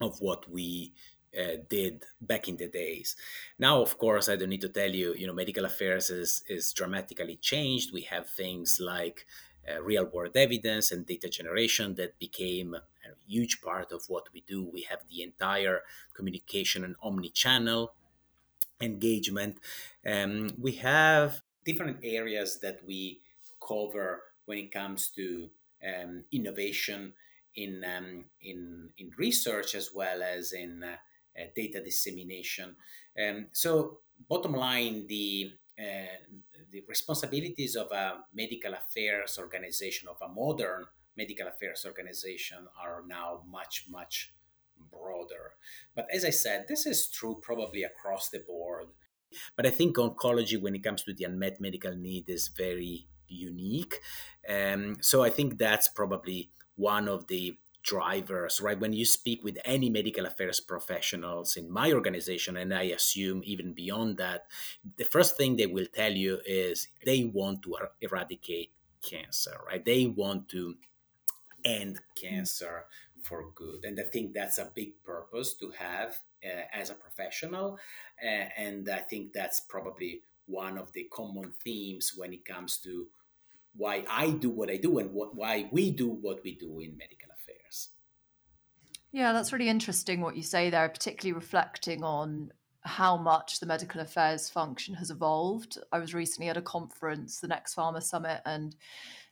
of 0.00 0.18
what 0.20 0.50
we 0.50 0.92
uh, 1.38 1.56
did 1.68 2.04
back 2.20 2.48
in 2.48 2.56
the 2.56 2.68
days. 2.68 3.16
Now, 3.58 3.80
of 3.80 3.98
course, 3.98 4.28
I 4.28 4.36
don't 4.36 4.50
need 4.50 4.60
to 4.62 4.68
tell 4.68 4.90
you, 4.90 5.14
you 5.14 5.26
know, 5.26 5.32
medical 5.32 5.64
affairs 5.64 6.10
is, 6.10 6.42
is 6.48 6.72
dramatically 6.72 7.36
changed. 7.36 7.92
We 7.92 8.02
have 8.02 8.28
things 8.28 8.78
like 8.80 9.26
uh, 9.68 9.82
real 9.82 10.04
world 10.04 10.36
evidence 10.36 10.92
and 10.92 11.06
data 11.06 11.28
generation 11.28 11.94
that 11.96 12.18
became 12.18 12.74
a 12.74 12.82
huge 13.26 13.60
part 13.60 13.92
of 13.92 14.04
what 14.08 14.28
we 14.32 14.42
do. 14.46 14.68
We 14.72 14.82
have 14.82 15.00
the 15.10 15.22
entire 15.22 15.82
communication 16.14 16.84
and 16.84 16.96
omni 17.02 17.30
channel 17.30 17.94
engagement. 18.80 19.58
Um, 20.06 20.50
we 20.58 20.72
have 20.72 21.42
different 21.64 21.98
areas 22.02 22.60
that 22.60 22.80
we 22.86 23.20
cover 23.66 24.22
when 24.44 24.58
it 24.58 24.72
comes 24.72 25.08
to 25.16 25.50
um, 25.86 26.24
innovation 26.32 27.12
in, 27.54 27.84
um, 27.84 28.24
in, 28.40 28.90
in 28.98 29.10
research 29.18 29.74
as 29.74 29.90
well 29.94 30.22
as 30.22 30.52
in 30.52 30.82
uh, 30.82 30.96
uh, 31.38 31.44
data 31.54 31.82
dissemination. 31.82 32.76
Um, 33.20 33.46
so, 33.52 33.98
bottom 34.28 34.52
line, 34.52 35.06
the 35.06 35.52
uh, 35.78 36.16
the 36.72 36.82
responsibilities 36.88 37.76
of 37.76 37.92
a 37.92 38.24
medical 38.34 38.72
affairs 38.72 39.38
organization, 39.38 40.08
of 40.08 40.16
a 40.22 40.32
modern 40.32 40.86
medical 41.16 41.46
affairs 41.48 41.84
organization, 41.86 42.66
are 42.82 43.02
now 43.06 43.42
much, 43.46 43.84
much 43.90 44.32
broader. 45.00 45.52
But 45.94 46.06
as 46.12 46.24
I 46.24 46.30
said, 46.30 46.66
this 46.68 46.86
is 46.86 47.08
true 47.08 47.38
probably 47.40 47.82
across 47.82 48.28
the 48.30 48.40
board. 48.40 48.86
But 49.56 49.66
I 49.66 49.70
think 49.70 49.96
oncology, 49.96 50.60
when 50.60 50.74
it 50.74 50.84
comes 50.84 51.02
to 51.04 51.12
the 51.12 51.24
unmet 51.24 51.60
medical 51.60 51.94
need, 51.94 52.28
is 52.28 52.48
very 52.48 53.08
unique. 53.28 54.00
Um, 54.48 54.96
so 55.00 55.22
I 55.22 55.30
think 55.30 55.58
that's 55.58 55.88
probably 55.88 56.50
one 56.76 57.08
of 57.08 57.26
the 57.26 57.58
drivers, 57.82 58.60
right? 58.60 58.78
When 58.78 58.92
you 58.92 59.04
speak 59.04 59.44
with 59.44 59.58
any 59.64 59.88
medical 59.88 60.26
affairs 60.26 60.60
professionals 60.60 61.56
in 61.56 61.70
my 61.70 61.92
organization, 61.92 62.56
and 62.56 62.74
I 62.74 62.82
assume 62.82 63.42
even 63.44 63.72
beyond 63.72 64.18
that, 64.18 64.46
the 64.96 65.04
first 65.04 65.36
thing 65.36 65.56
they 65.56 65.66
will 65.66 65.86
tell 65.94 66.12
you 66.12 66.40
is 66.44 66.88
they 67.04 67.24
want 67.24 67.62
to 67.62 67.76
er, 67.76 67.90
eradicate 68.00 68.72
cancer, 69.02 69.60
right? 69.66 69.84
They 69.84 70.06
want 70.06 70.48
to 70.50 70.74
end 71.64 72.00
cancer 72.20 72.86
for 73.26 73.50
good. 73.54 73.84
And 73.84 73.98
I 73.98 74.04
think 74.04 74.32
that's 74.32 74.58
a 74.58 74.70
big 74.74 75.02
purpose 75.04 75.54
to 75.54 75.70
have 75.78 76.16
uh, 76.44 76.64
as 76.72 76.90
a 76.90 76.94
professional. 76.94 77.78
Uh, 78.22 78.48
and 78.56 78.88
I 78.88 79.00
think 79.00 79.32
that's 79.32 79.60
probably 79.60 80.22
one 80.46 80.78
of 80.78 80.92
the 80.92 81.08
common 81.12 81.52
themes 81.64 82.12
when 82.16 82.32
it 82.32 82.44
comes 82.44 82.78
to 82.78 83.06
why 83.74 84.04
I 84.08 84.30
do 84.30 84.50
what 84.50 84.70
I 84.70 84.76
do 84.76 84.98
and 84.98 85.12
what, 85.12 85.34
why 85.34 85.68
we 85.70 85.90
do 85.90 86.08
what 86.08 86.42
we 86.44 86.54
do 86.54 86.80
in 86.80 86.96
medical 86.96 87.30
affairs. 87.34 87.90
Yeah, 89.12 89.32
that's 89.32 89.52
really 89.52 89.68
interesting 89.68 90.20
what 90.20 90.36
you 90.36 90.42
say 90.42 90.70
there, 90.70 90.88
particularly 90.88 91.34
reflecting 91.34 92.02
on 92.02 92.52
how 92.82 93.16
much 93.16 93.58
the 93.58 93.66
medical 93.66 94.00
affairs 94.00 94.48
function 94.48 94.94
has 94.94 95.10
evolved. 95.10 95.78
I 95.92 95.98
was 95.98 96.14
recently 96.14 96.48
at 96.48 96.56
a 96.56 96.62
conference, 96.62 97.40
the 97.40 97.48
Next 97.48 97.74
Pharma 97.74 98.02
Summit, 98.02 98.40
and 98.44 98.76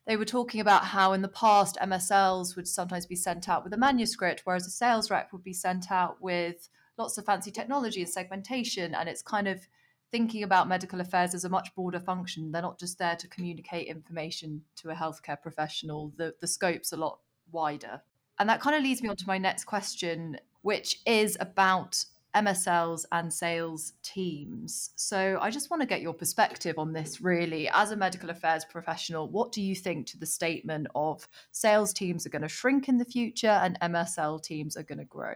they 0.07 0.17
were 0.17 0.25
talking 0.25 0.61
about 0.61 0.85
how 0.85 1.13
in 1.13 1.23
the 1.23 1.29
past 1.29 1.79
MSLs 1.81 2.57
would 2.57 2.69
sometimes 2.69 3.07
be 3.07 3.17
sent 3.17 3.49
out 3.49 3.65
with 3.65 3.73
a 3.73 3.79
manuscript, 3.79 4.43
whereas 4.45 4.67
a 4.67 4.71
sales 4.71 5.11
rep 5.11 5.33
would 5.33 5.43
be 5.43 5.55
sent 5.55 5.91
out 5.91 6.21
with 6.21 6.69
lots 6.99 7.17
of 7.17 7.25
fancy 7.25 7.51
technology 7.51 8.03
and 8.03 8.11
segmentation. 8.11 8.95
And 8.95 9.09
it's 9.09 9.23
kind 9.23 9.49
of 9.49 9.67
thinking 10.11 10.43
about 10.43 10.69
medical 10.69 11.01
affairs 11.01 11.35
as 11.35 11.45
a 11.45 11.49
much 11.49 11.75
broader 11.75 12.01
function. 12.01 12.53
They're 12.53 12.63
not 12.63 12.79
just 12.79 12.99
there 12.99 13.17
to 13.17 13.29
communicate 13.29 13.89
information 13.89 14.63
to 14.77 14.91
a 14.91 14.95
healthcare 14.95 15.41
professional, 15.41 16.13
the, 16.17 16.35
the 16.41 16.47
scope's 16.47 16.93
a 16.93 16.97
lot 16.97 17.19
wider. 17.51 18.03
And 18.39 18.49
that 18.49 18.61
kind 18.61 18.77
of 18.77 18.83
leads 18.83 19.03
me 19.03 19.09
on 19.09 19.17
to 19.17 19.27
my 19.27 19.39
next 19.39 19.65
question, 19.65 20.39
which 20.63 21.01
is 21.07 21.37
about 21.41 22.05
MSLs 22.35 23.05
and 23.13 23.33
sales 23.33 23.93
teams. 24.03 24.91
So 24.97 25.39
I 25.41 25.51
just 25.51 25.71
want 25.71 25.83
to 25.83 25.87
get 25.87 26.03
your 26.03 26.15
perspective 26.15 26.79
on 26.79 26.93
this 26.93 27.21
really. 27.21 27.69
As 27.69 27.91
a 27.91 27.97
medical 27.97 28.31
affairs 28.31 28.65
professional, 28.65 29.29
what 29.29 29.53
do 29.53 29.63
you 29.63 29.75
think 29.75 30.07
to 30.09 30.19
the 30.19 30.27
statement 30.27 30.89
of 30.95 31.29
sales 31.53 31.93
teams 31.93 32.27
are 32.27 32.31
going 32.31 32.43
to 32.43 32.49
shrink 32.49 32.89
in 32.89 32.99
the 32.99 33.05
future 33.05 33.47
and 33.47 33.79
MSL 33.81 34.43
teams 34.43 34.77
are 34.77 34.83
going 34.83 34.99
to 34.99 35.05
grow? 35.05 35.35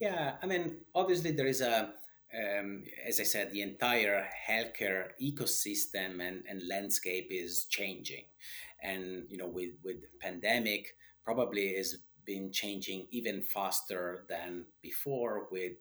Yeah, 0.00 0.34
I 0.42 0.46
mean, 0.46 0.76
obviously 0.94 1.32
there 1.32 1.46
is 1.46 1.60
a 1.60 1.92
um, 2.34 2.84
as 3.06 3.20
I 3.20 3.22
said, 3.22 3.52
the 3.52 3.62
entire 3.62 4.28
healthcare 4.48 5.08
ecosystem 5.22 6.20
and, 6.20 6.42
and 6.48 6.68
landscape 6.68 7.28
is 7.30 7.64
changing, 7.64 8.24
and 8.82 9.24
you 9.30 9.38
know, 9.38 9.46
with 9.46 9.70
with 9.82 9.96
pandemic, 10.20 10.94
probably 11.24 11.68
is 11.68 11.98
been 12.28 12.52
changing 12.52 13.06
even 13.10 13.42
faster 13.42 14.26
than 14.28 14.66
before 14.82 15.48
with 15.50 15.72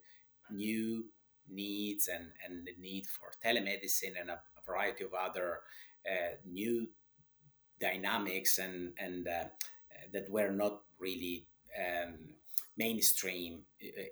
new 0.50 1.04
needs 1.50 2.08
and, 2.08 2.28
and 2.46 2.66
the 2.66 2.74
need 2.80 3.06
for 3.06 3.28
telemedicine 3.46 4.16
and 4.20 4.30
a, 4.30 4.40
a 4.58 4.62
variety 4.66 5.04
of 5.04 5.14
other 5.14 5.60
uh, 6.10 6.36
new 6.46 6.88
dynamics 7.82 8.60
and, 8.60 8.94
and 8.98 9.28
uh, 9.28 9.44
that 10.14 10.32
were 10.32 10.50
not 10.50 10.84
really 11.00 11.46
um, 11.78 12.16
mainstream 12.78 13.64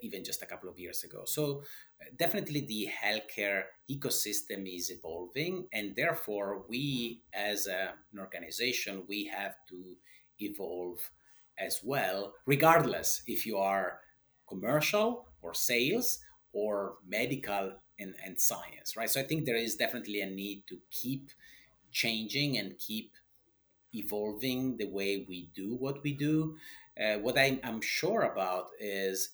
even 0.02 0.22
just 0.22 0.42
a 0.42 0.46
couple 0.46 0.68
of 0.68 0.78
years 0.78 1.04
ago. 1.04 1.22
So 1.24 1.62
uh, 2.02 2.04
definitely 2.18 2.60
the 2.60 2.88
healthcare 3.02 3.62
ecosystem 3.90 4.68
is 4.68 4.90
evolving 4.90 5.68
and 5.72 5.96
therefore 5.96 6.66
we 6.68 7.22
as 7.32 7.66
a, 7.66 7.94
an 8.12 8.18
organization 8.18 9.04
we 9.08 9.24
have 9.24 9.54
to 9.70 9.96
evolve 10.38 11.10
as 11.58 11.80
well, 11.82 12.34
regardless 12.46 13.22
if 13.26 13.46
you 13.46 13.56
are 13.58 14.00
commercial 14.48 15.26
or 15.42 15.54
sales 15.54 16.20
or 16.52 16.96
medical 17.06 17.72
and, 17.98 18.14
and 18.24 18.40
science, 18.40 18.96
right? 18.96 19.10
So 19.10 19.20
I 19.20 19.24
think 19.24 19.44
there 19.44 19.56
is 19.56 19.76
definitely 19.76 20.20
a 20.20 20.26
need 20.26 20.64
to 20.68 20.78
keep 20.90 21.30
changing 21.92 22.58
and 22.58 22.78
keep 22.78 23.12
evolving 23.94 24.76
the 24.76 24.86
way 24.86 25.24
we 25.28 25.48
do 25.54 25.74
what 25.74 26.02
we 26.02 26.12
do. 26.12 26.56
Uh, 27.00 27.14
what 27.18 27.38
I, 27.38 27.58
am 27.62 27.80
sure 27.80 28.22
about 28.22 28.68
is 28.78 29.30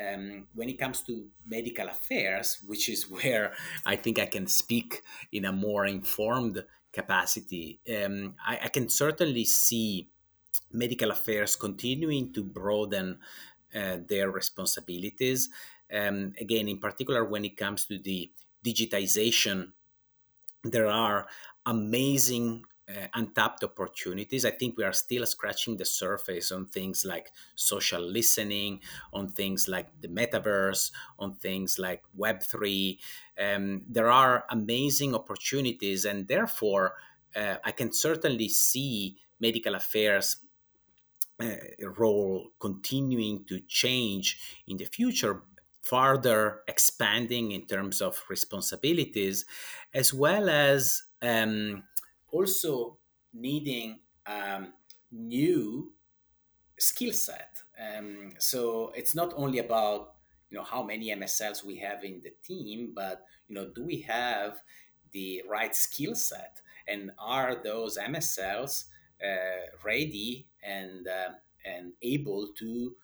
um, 0.00 0.46
when 0.54 0.68
it 0.68 0.78
comes 0.78 1.02
to 1.02 1.26
medical 1.46 1.88
affairs, 1.88 2.58
which 2.66 2.88
is 2.88 3.10
where 3.10 3.52
I 3.84 3.96
think 3.96 4.18
I 4.18 4.26
can 4.26 4.46
speak 4.46 5.02
in 5.32 5.44
a 5.44 5.52
more 5.52 5.86
informed 5.86 6.64
capacity, 6.92 7.80
um, 7.94 8.34
I, 8.46 8.60
I, 8.64 8.68
can 8.68 8.88
certainly 8.88 9.44
see 9.44 10.08
medical 10.72 11.10
affairs 11.10 11.56
continuing 11.56 12.32
to 12.32 12.42
broaden 12.42 13.18
uh, 13.74 13.98
their 14.08 14.30
responsibilities. 14.30 15.50
Um, 15.92 16.32
again, 16.40 16.68
in 16.68 16.78
particular, 16.78 17.24
when 17.24 17.44
it 17.44 17.56
comes 17.56 17.84
to 17.86 17.98
the 17.98 18.30
digitization, 18.64 19.72
there 20.64 20.88
are 20.88 21.26
amazing 21.64 22.64
uh, 22.88 23.08
untapped 23.14 23.64
opportunities. 23.64 24.44
I 24.44 24.50
think 24.50 24.76
we 24.76 24.84
are 24.84 24.92
still 24.92 25.26
scratching 25.26 25.76
the 25.76 25.84
surface 25.84 26.52
on 26.52 26.66
things 26.66 27.04
like 27.04 27.32
social 27.54 28.00
listening, 28.00 28.80
on 29.12 29.28
things 29.28 29.68
like 29.68 29.88
the 30.00 30.08
metaverse, 30.08 30.92
on 31.18 31.34
things 31.34 31.78
like 31.78 32.02
Web3. 32.16 32.98
Um, 33.38 33.82
there 33.88 34.10
are 34.10 34.44
amazing 34.50 35.14
opportunities, 35.14 36.04
and 36.04 36.28
therefore, 36.28 36.94
uh, 37.34 37.56
I 37.64 37.72
can 37.72 37.92
certainly 37.92 38.48
see 38.48 39.16
medical 39.40 39.74
affairs 39.74 40.36
role 41.96 42.50
continuing 42.60 43.44
to 43.46 43.60
change 43.68 44.38
in 44.66 44.76
the 44.76 44.84
future, 44.84 45.42
further 45.82 46.62
expanding 46.66 47.52
in 47.52 47.66
terms 47.66 48.00
of 48.00 48.22
responsibilities, 48.28 49.44
as 49.94 50.12
well 50.12 50.48
as 50.48 51.02
um, 51.22 51.82
also 52.30 52.98
needing 53.32 54.00
um, 54.26 54.72
new 55.12 55.92
skill 56.78 57.12
set. 57.12 57.58
Um, 57.78 58.32
so 58.38 58.92
it's 58.94 59.14
not 59.14 59.32
only 59.36 59.58
about 59.58 60.14
you 60.50 60.56
know 60.56 60.64
how 60.64 60.82
many 60.82 61.14
MSLs 61.14 61.64
we 61.64 61.76
have 61.76 62.04
in 62.04 62.20
the 62.20 62.32
team, 62.42 62.92
but 62.94 63.24
you 63.48 63.54
know 63.54 63.68
do 63.74 63.84
we 63.84 64.00
have 64.02 64.62
the 65.12 65.42
right 65.48 65.74
skill 65.74 66.14
set, 66.14 66.60
and 66.88 67.10
are 67.18 67.56
those 67.62 67.98
MSLs 67.98 68.84
ready 69.84 70.46
and 70.62 71.06
uh, 71.06 71.32
and 71.64 71.92
able 72.02 72.48
to 72.58 72.94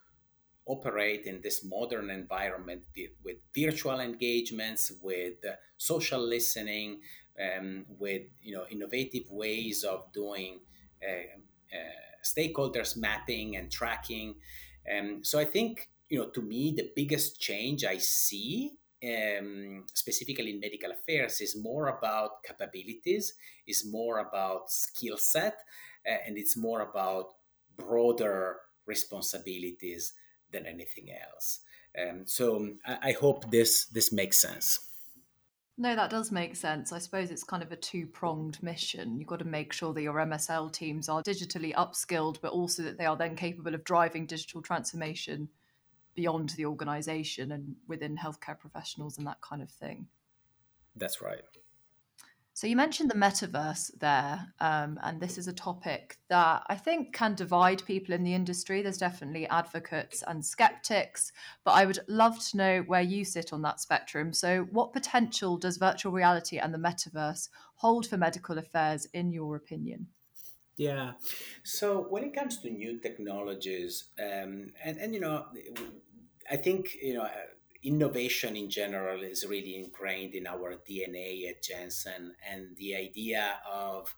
operate 0.66 1.25
in 1.26 1.40
this 1.40 1.64
modern 1.64 2.11
environment 2.11 2.83
with 3.25 3.37
virtual 3.54 4.00
engagements, 4.00 4.92
with 5.02 5.45
uh, 5.45 5.54
social 5.76 6.21
listening, 6.21 7.00
um, 7.40 7.85
with 7.99 8.23
you 8.40 8.54
know 8.54 8.64
innovative 8.71 9.31
ways 9.31 9.85
of 9.85 10.12
doing 10.12 10.61
uh, 11.02 11.76
uh, 11.76 12.23
stakeholders 12.25 12.97
mapping 12.97 13.57
and 13.57 13.71
tracking. 13.71 14.35
Um, 14.90 15.25
so 15.25 15.38
I 15.38 15.45
think 15.45 15.88
you 16.09 16.19
know 16.19 16.28
to 16.31 16.42
me 16.42 16.75
the 16.76 16.90
biggest 16.95 17.40
change 17.40 17.85
I 17.85 17.99
see 17.99 18.73
um, 19.04 19.85
specifically 19.92 20.50
in 20.50 20.61
medical 20.61 20.92
affairs 20.92 21.40
is 21.40 21.57
more 21.57 21.88
about 21.88 22.42
capabilities, 22.45 23.35
is 23.66 23.85
more 23.90 24.19
about 24.19 24.71
skill 24.71 25.16
set, 25.16 25.54
uh, 25.54 25.91
and 26.04 26.37
it's 26.37 26.56
more 26.56 26.80
about 26.80 27.35
broader 27.76 28.56
responsibilities 28.87 30.12
than 30.50 30.66
anything 30.66 31.09
else. 31.11 31.61
Um, 31.99 32.23
so 32.26 32.71
I, 32.87 32.99
I 33.02 33.12
hope 33.12 33.50
this 33.50 33.87
this 33.87 34.12
makes 34.12 34.40
sense. 34.40 34.80
No, 35.78 35.97
that 35.97 36.11
does 36.11 36.30
make 36.30 36.54
sense. 36.54 36.92
I 36.92 36.99
suppose 36.99 37.30
it's 37.30 37.44
kind 37.44 37.62
of 37.62 37.73
a 37.73 37.76
two 37.76 38.06
pronged 38.06 38.62
mission. 38.62 39.18
You've 39.18 39.28
got 39.28 39.38
to 39.38 39.47
make 39.47 39.73
sure 39.73 39.94
that 39.94 40.02
your 40.02 40.14
MSL 40.14 40.71
teams 40.71 41.09
are 41.09 41.23
digitally 41.23 41.75
upskilled, 41.75 42.40
but 42.42 42.52
also 42.52 42.82
that 42.82 42.99
they 42.99 43.06
are 43.06 43.16
then 43.16 43.35
capable 43.35 43.75
of 43.75 43.82
driving 43.85 44.26
digital 44.26 44.61
transformation 44.61 45.49
beyond 46.14 46.50
the 46.50 46.66
organization 46.66 47.52
and 47.52 47.75
within 47.88 48.16
healthcare 48.16 48.59
professionals 48.59 49.16
and 49.16 49.26
that 49.26 49.40
kind 49.40 49.62
of 49.62 49.71
thing. 49.71 50.06
That's 50.94 51.23
right. 51.23 51.42
So 52.54 52.66
you 52.66 52.76
mentioned 52.76 53.11
the 53.11 53.14
metaverse 53.14 53.99
there, 53.99 54.52
um, 54.61 55.00
and 55.02 55.18
this 55.21 55.38
is 55.38 55.49
a 55.49 55.54
topic 55.54 56.18
that 56.28 56.62
I 56.66 56.75
think 56.76 57.14
can 57.14 57.35
divide 57.35 57.82
people 57.87 58.14
in 58.14 58.25
the 58.25 58.35
industry. 58.35 58.82
There's 58.82 58.99
definitely 58.99 59.47
advocates 59.49 60.23
and 60.26 60.44
skeptics, 60.44 61.32
but 61.64 61.73
I 61.73 61.87
would 61.87 62.00
love 62.09 62.38
to 62.50 62.56
know 62.59 62.82
where 62.82 63.00
you 63.00 63.25
sit 63.25 63.54
on 63.54 63.62
that 63.62 63.80
spectrum. 63.80 64.35
So, 64.35 64.66
what 64.71 64.92
potential 64.92 65.56
does 65.56 65.78
virtual 65.78 66.12
reality 66.12 66.59
and 66.59 66.75
the 66.75 66.78
metaverse 66.78 67.49
hold 67.76 68.06
for 68.06 68.18
medical 68.18 68.59
affairs, 68.59 69.06
in 69.14 69.32
your 69.32 69.56
opinion? 69.56 70.09
Yeah. 70.76 71.12
So 71.62 72.06
when 72.09 72.25
it 72.25 72.35
comes 72.35 72.59
to 72.59 72.71
new 72.71 72.99
technologies, 72.99 74.04
um, 74.18 74.73
and 74.85 74.99
and 74.99 75.14
you 75.14 75.21
know, 75.21 75.47
I 76.50 76.56
think 76.56 76.97
you 77.00 77.14
know 77.14 77.28
innovation 77.82 78.56
in 78.56 78.70
general 78.70 79.22
is 79.22 79.46
really 79.46 79.76
ingrained 79.76 80.34
in 80.34 80.46
our 80.46 80.76
DNA 80.76 81.48
at 81.48 81.62
Janssen, 81.62 82.34
and 82.48 82.76
the 82.76 82.94
idea 82.96 83.60
of 83.70 84.14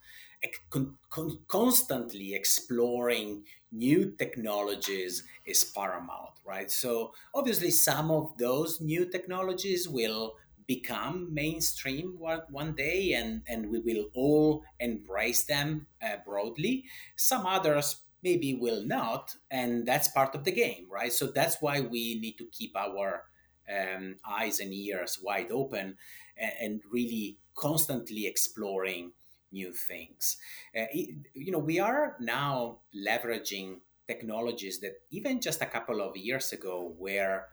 con- 0.70 0.96
con- 1.10 1.38
constantly 1.48 2.34
exploring 2.34 3.44
new 3.72 4.10
technologies 4.16 5.24
is 5.46 5.64
paramount, 5.64 6.34
right? 6.44 6.70
So 6.70 7.14
obviously, 7.34 7.70
some 7.70 8.10
of 8.10 8.36
those 8.38 8.80
new 8.80 9.06
technologies 9.06 9.88
will 9.88 10.36
become 10.66 11.32
mainstream 11.34 12.18
one, 12.18 12.42
one 12.50 12.74
day 12.74 13.12
and, 13.12 13.42
and 13.46 13.70
we 13.70 13.78
will 13.80 14.06
all 14.14 14.64
embrace 14.80 15.44
them 15.44 15.86
uh, 16.02 16.16
broadly. 16.24 16.84
Some 17.16 17.44
others 17.44 18.02
maybe 18.22 18.54
will 18.54 18.82
not, 18.82 19.36
and 19.50 19.84
that's 19.84 20.08
part 20.08 20.34
of 20.34 20.44
the 20.44 20.52
game, 20.52 20.86
right? 20.90 21.12
So 21.12 21.26
that's 21.26 21.60
why 21.60 21.80
we 21.82 22.18
need 22.18 22.38
to 22.38 22.46
keep 22.50 22.74
our 22.74 23.24
um, 23.68 24.16
eyes 24.28 24.60
and 24.60 24.72
ears 24.72 25.18
wide 25.22 25.50
open 25.50 25.96
and, 26.36 26.52
and 26.60 26.80
really 26.90 27.38
constantly 27.54 28.26
exploring 28.26 29.12
new 29.52 29.72
things. 29.72 30.36
Uh, 30.76 30.86
it, 30.92 31.16
you 31.34 31.52
know, 31.52 31.58
we 31.58 31.78
are 31.78 32.16
now 32.20 32.78
leveraging 32.94 33.78
technologies 34.06 34.80
that 34.80 34.94
even 35.10 35.40
just 35.40 35.62
a 35.62 35.66
couple 35.66 36.00
of 36.00 36.16
years 36.16 36.52
ago 36.52 36.94
were 36.98 37.44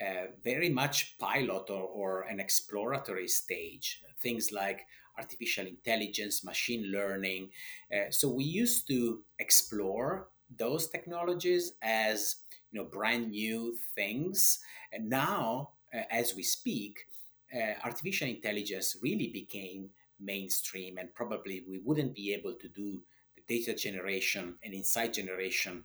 uh, 0.00 0.26
very 0.44 0.68
much 0.68 1.18
pilot 1.18 1.70
or, 1.70 1.82
or 1.82 2.22
an 2.22 2.38
exploratory 2.38 3.28
stage. 3.28 4.02
Things 4.20 4.52
like 4.52 4.86
artificial 5.18 5.66
intelligence, 5.66 6.44
machine 6.44 6.92
learning. 6.92 7.50
Uh, 7.92 8.10
so 8.10 8.28
we 8.28 8.44
used 8.44 8.86
to 8.88 9.22
explore 9.38 10.28
those 10.54 10.88
technologies 10.88 11.72
as 11.82 12.36
you 12.70 12.78
know 12.80 12.88
brand 12.88 13.30
new 13.30 13.76
things, 13.94 14.60
and 14.92 15.08
now, 15.08 15.70
uh, 15.94 16.02
as 16.10 16.34
we 16.34 16.42
speak, 16.42 17.06
uh, 17.54 17.74
artificial 17.84 18.28
intelligence 18.28 18.96
really 19.02 19.28
became 19.28 19.90
mainstream, 20.20 20.98
and 20.98 21.14
probably 21.14 21.64
we 21.68 21.78
wouldn't 21.78 22.14
be 22.14 22.32
able 22.34 22.54
to 22.54 22.68
do 22.68 23.00
the 23.34 23.42
data 23.48 23.74
generation 23.74 24.54
and 24.62 24.74
insight 24.74 25.12
generation 25.12 25.84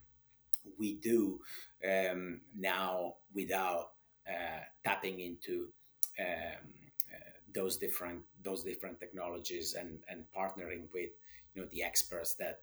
we 0.78 0.96
do 0.96 1.40
um, 1.88 2.42
now 2.58 3.16
without 3.34 3.92
uh, 4.28 4.62
tapping 4.84 5.20
into 5.20 5.70
um, 6.20 6.68
uh, 7.12 7.32
those 7.54 7.78
different 7.78 8.22
those 8.44 8.64
different 8.64 9.00
technologies 9.00 9.74
and 9.74 10.00
and 10.10 10.26
partnering 10.36 10.84
with 10.94 11.10
you 11.54 11.62
know 11.62 11.68
the 11.72 11.84
experts 11.84 12.36
that 12.36 12.62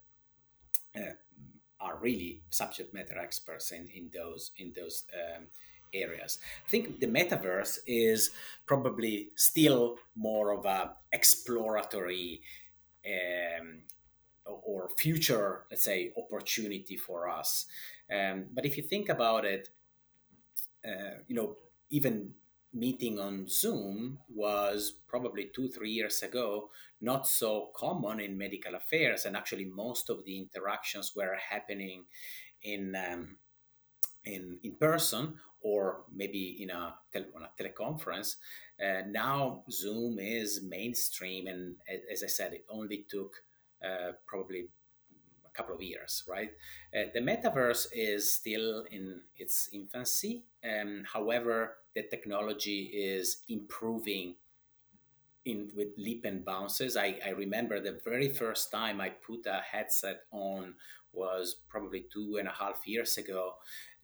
uh, 0.97 1.13
are 1.81 1.99
really 2.01 2.43
subject 2.51 2.93
matter 2.95 3.19
experts 3.19 3.73
in 3.73 3.89
in 3.95 4.11
those 4.13 4.53
in 4.57 4.73
those 4.75 5.05
um, 5.15 5.47
areas. 5.95 6.39
I 6.67 6.69
think 6.69 7.01
the 7.01 7.07
metaverse 7.07 7.79
is 7.87 8.31
probably 8.67 9.31
still 9.37 9.99
more 10.15 10.53
of 10.53 10.65
a 10.67 10.93
exploratory 11.13 12.43
um, 13.07 13.81
or 14.45 14.89
future, 14.97 15.65
let's 15.71 15.85
say, 15.85 16.13
opportunity 16.17 16.97
for 16.97 17.29
us. 17.29 17.67
Um, 18.11 18.47
but 18.55 18.65
if 18.65 18.77
you 18.77 18.83
think 18.83 19.09
about 19.09 19.45
it, 19.45 19.69
uh, 20.87 21.21
you 21.27 21.35
know, 21.35 21.57
even 21.91 22.35
meeting 22.73 23.19
on 23.19 23.47
Zoom 23.49 24.19
was 24.29 24.95
probably 25.07 25.51
two, 25.55 25.69
three 25.69 25.91
years 25.91 26.23
ago 26.23 26.71
not 27.01 27.27
so 27.27 27.71
common 27.77 28.21
in 28.21 28.37
medical 28.37 28.75
affairs, 28.75 29.25
and 29.25 29.37
actually 29.37 29.65
most 29.65 30.11
of 30.11 30.25
the 30.25 30.39
interactions 30.39 31.13
were 31.15 31.37
happening 31.51 32.05
in 32.63 32.95
um, 32.97 33.37
in 34.25 34.59
in 34.63 34.75
person 34.75 35.35
or 35.61 36.05
maybe 36.15 36.57
in 36.61 36.71
a, 36.71 36.95
on 37.35 37.43
a 37.43 37.63
teleconference. 37.63 38.37
Uh, 38.81 39.03
now 39.09 39.65
Zoom 39.71 40.19
is 40.21 40.63
mainstream, 40.63 41.47
and 41.47 41.77
as 42.11 42.23
I 42.23 42.29
said, 42.29 42.53
it 42.53 42.65
only 42.71 43.07
took 43.09 43.33
uh, 43.85 44.13
probably 44.27 44.69
a 45.45 45.51
couple 45.57 45.75
of 45.75 45.83
years, 45.83 46.23
right? 46.29 46.51
Uh, 46.97 47.05
the 47.13 47.21
metaverse 47.21 47.89
is 47.93 48.33
still 48.33 48.85
in 48.91 49.21
its 49.37 49.69
infancy. 49.73 50.45
Um, 50.65 51.05
however, 51.13 51.79
the 51.99 52.17
technology 52.17 52.91
is 52.95 53.39
improving 53.49 54.37
in 55.45 55.71
with 55.75 55.89
leap 55.97 56.25
and 56.25 56.45
bounces. 56.45 56.97
I, 56.97 57.19
I 57.25 57.31
remember 57.31 57.81
the 57.81 58.01
very 58.05 58.29
first 58.29 58.71
time 58.71 59.01
I 59.01 59.09
put 59.09 59.47
a 59.47 59.61
headset 59.73 60.21
on 60.31 60.75
was 61.13 61.57
probably 61.69 62.07
two 62.13 62.37
and 62.39 62.47
a 62.47 62.53
half 62.53 62.87
years 62.87 63.17
ago, 63.17 63.55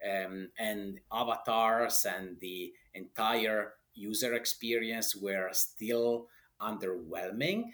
um, 0.04 0.48
and 0.58 1.00
avatars 1.12 2.04
and 2.04 2.40
the 2.40 2.72
entire 2.94 3.74
user 3.94 4.34
experience 4.34 5.14
were 5.14 5.50
still 5.52 6.28
underwhelming. 6.60 7.64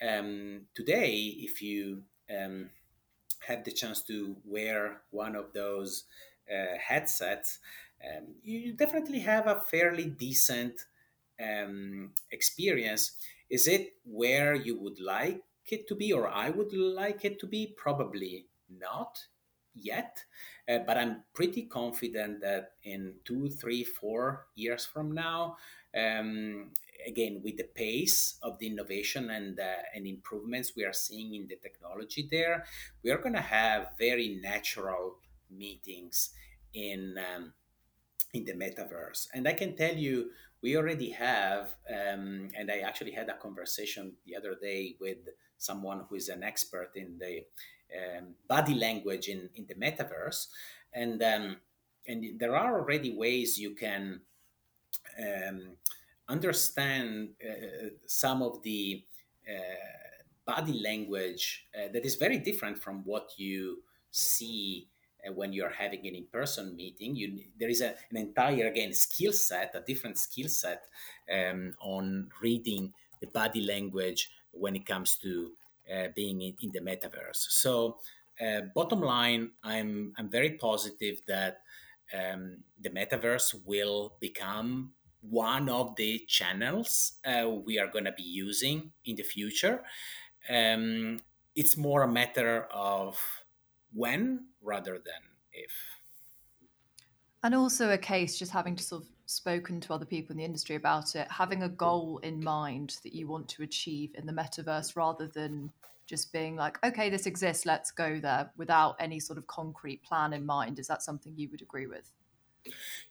Um, 0.00 0.66
today, 0.74 1.14
if 1.38 1.62
you 1.62 2.02
um, 2.30 2.70
had 3.46 3.64
the 3.64 3.72
chance 3.72 4.02
to 4.02 4.36
wear 4.44 5.00
one 5.10 5.34
of 5.34 5.52
those 5.52 6.04
uh, 6.52 6.76
headsets, 6.78 7.58
um, 8.04 8.34
you 8.42 8.72
definitely 8.72 9.20
have 9.20 9.46
a 9.46 9.60
fairly 9.60 10.06
decent 10.06 10.84
um, 11.42 12.10
experience. 12.30 13.16
Is 13.50 13.66
it 13.66 13.94
where 14.04 14.54
you 14.54 14.78
would 14.80 15.00
like 15.00 15.42
it 15.70 15.88
to 15.88 15.94
be, 15.94 16.12
or 16.12 16.28
I 16.28 16.50
would 16.50 16.72
like 16.72 17.24
it 17.24 17.38
to 17.40 17.46
be? 17.46 17.74
Probably 17.76 18.46
not 18.68 19.18
yet, 19.74 20.24
uh, 20.68 20.78
but 20.86 20.96
I'm 20.96 21.24
pretty 21.34 21.62
confident 21.62 22.40
that 22.42 22.72
in 22.84 23.14
two, 23.24 23.48
three, 23.48 23.84
four 23.84 24.46
years 24.54 24.84
from 24.84 25.12
now, 25.12 25.56
um, 25.96 26.70
again 27.06 27.40
with 27.44 27.56
the 27.56 27.68
pace 27.74 28.38
of 28.42 28.58
the 28.58 28.66
innovation 28.66 29.30
and 29.30 29.60
uh, 29.60 29.82
and 29.94 30.06
improvements 30.06 30.72
we 30.74 30.84
are 30.84 30.92
seeing 30.92 31.34
in 31.34 31.46
the 31.46 31.56
technology 31.56 32.28
there, 32.30 32.64
we 33.02 33.10
are 33.10 33.18
going 33.18 33.34
to 33.34 33.40
have 33.40 33.88
very 33.98 34.40
natural 34.42 35.16
meetings 35.50 36.30
in 36.72 37.16
um, 37.18 37.52
in 38.34 38.44
the 38.44 38.52
metaverse. 38.52 39.28
And 39.32 39.48
I 39.48 39.52
can 39.54 39.74
tell 39.76 39.94
you, 39.94 40.30
we 40.60 40.76
already 40.76 41.10
have, 41.10 41.74
um, 41.88 42.48
and 42.56 42.70
I 42.70 42.78
actually 42.80 43.12
had 43.12 43.28
a 43.28 43.34
conversation 43.34 44.12
the 44.26 44.36
other 44.36 44.56
day 44.60 44.96
with 45.00 45.18
someone 45.56 46.04
who 46.08 46.16
is 46.16 46.28
an 46.28 46.42
expert 46.42 46.90
in 46.96 47.18
the 47.18 47.44
um, 47.94 48.34
body 48.48 48.74
language 48.74 49.28
in, 49.28 49.48
in 49.54 49.66
the 49.66 49.74
metaverse, 49.74 50.48
and 50.92 51.22
um, 51.22 51.56
and 52.06 52.38
there 52.38 52.56
are 52.56 52.80
already 52.80 53.16
ways 53.16 53.58
you 53.58 53.74
can 53.74 54.20
um, 55.18 55.76
understand 56.28 57.30
uh, 57.42 57.88
some 58.06 58.42
of 58.42 58.62
the 58.62 59.04
uh, 59.48 60.44
body 60.44 60.80
language 60.82 61.66
uh, 61.74 61.88
that 61.92 62.04
is 62.04 62.16
very 62.16 62.38
different 62.38 62.78
from 62.78 63.02
what 63.04 63.32
you 63.38 63.78
see 64.10 64.88
when 65.34 65.52
you're 65.52 65.70
having 65.70 66.06
an 66.06 66.14
in-person 66.14 66.74
meeting 66.76 67.16
you 67.16 67.40
there 67.58 67.68
is 67.68 67.80
a, 67.80 67.94
an 68.10 68.16
entire 68.16 68.66
again 68.66 68.92
skill 68.92 69.32
set 69.32 69.74
a 69.74 69.80
different 69.80 70.18
skill 70.18 70.48
set 70.48 70.84
um, 71.32 71.72
on 71.80 72.28
reading 72.42 72.92
the 73.20 73.26
body 73.28 73.62
language 73.62 74.30
when 74.52 74.76
it 74.76 74.86
comes 74.86 75.16
to 75.16 75.50
uh, 75.94 76.08
being 76.14 76.40
in, 76.40 76.54
in, 76.62 76.70
the 76.72 76.80
metaverse. 76.80 77.36
So 77.50 77.98
uh, 78.40 78.62
bottom 78.74 79.00
line 79.00 79.50
i'm 79.62 80.12
i'm 80.18 80.28
very 80.28 80.50
positive 80.52 81.18
that 81.28 81.58
um, 82.12 82.58
the 82.80 82.90
metaverse 82.90 83.54
will 83.64 84.16
become 84.20 84.92
one 85.20 85.68
of 85.68 85.96
the 85.96 86.22
channels 86.28 87.12
uh, 87.24 87.48
we 87.48 87.78
are 87.78 87.86
going 87.86 88.04
to 88.04 88.12
be 88.12 88.22
using 88.22 88.92
in 89.04 89.16
the 89.16 89.22
future. 89.22 89.82
Um, 90.50 91.20
it's 91.56 91.76
more 91.76 92.02
a 92.02 92.08
matter 92.08 92.66
of 92.70 93.18
when 93.94 94.46
rather 94.62 94.94
than 94.94 95.22
if. 95.52 95.72
And 97.42 97.54
also 97.54 97.90
a 97.90 97.98
case 97.98 98.38
just 98.38 98.52
having 98.52 98.76
to 98.76 98.82
sort 98.82 99.02
of 99.02 99.08
spoken 99.26 99.80
to 99.80 99.94
other 99.94 100.04
people 100.04 100.32
in 100.32 100.38
the 100.38 100.44
industry 100.44 100.76
about 100.76 101.14
it, 101.14 101.30
having 101.30 101.62
a 101.62 101.68
goal 101.68 102.18
in 102.22 102.42
mind 102.42 102.96
that 103.02 103.14
you 103.14 103.26
want 103.26 103.48
to 103.50 103.62
achieve 103.62 104.10
in 104.14 104.26
the 104.26 104.32
metaverse 104.32 104.96
rather 104.96 105.28
than 105.28 105.70
just 106.06 106.32
being 106.32 106.56
like, 106.56 106.78
okay, 106.84 107.08
this 107.08 107.26
exists, 107.26 107.64
let's 107.64 107.90
go 107.90 108.20
there 108.20 108.50
without 108.56 108.96
any 109.00 109.18
sort 109.18 109.38
of 109.38 109.46
concrete 109.46 110.02
plan 110.02 110.32
in 110.32 110.44
mind. 110.44 110.78
Is 110.78 110.86
that 110.86 111.02
something 111.02 111.32
you 111.36 111.48
would 111.50 111.62
agree 111.62 111.86
with? 111.86 112.10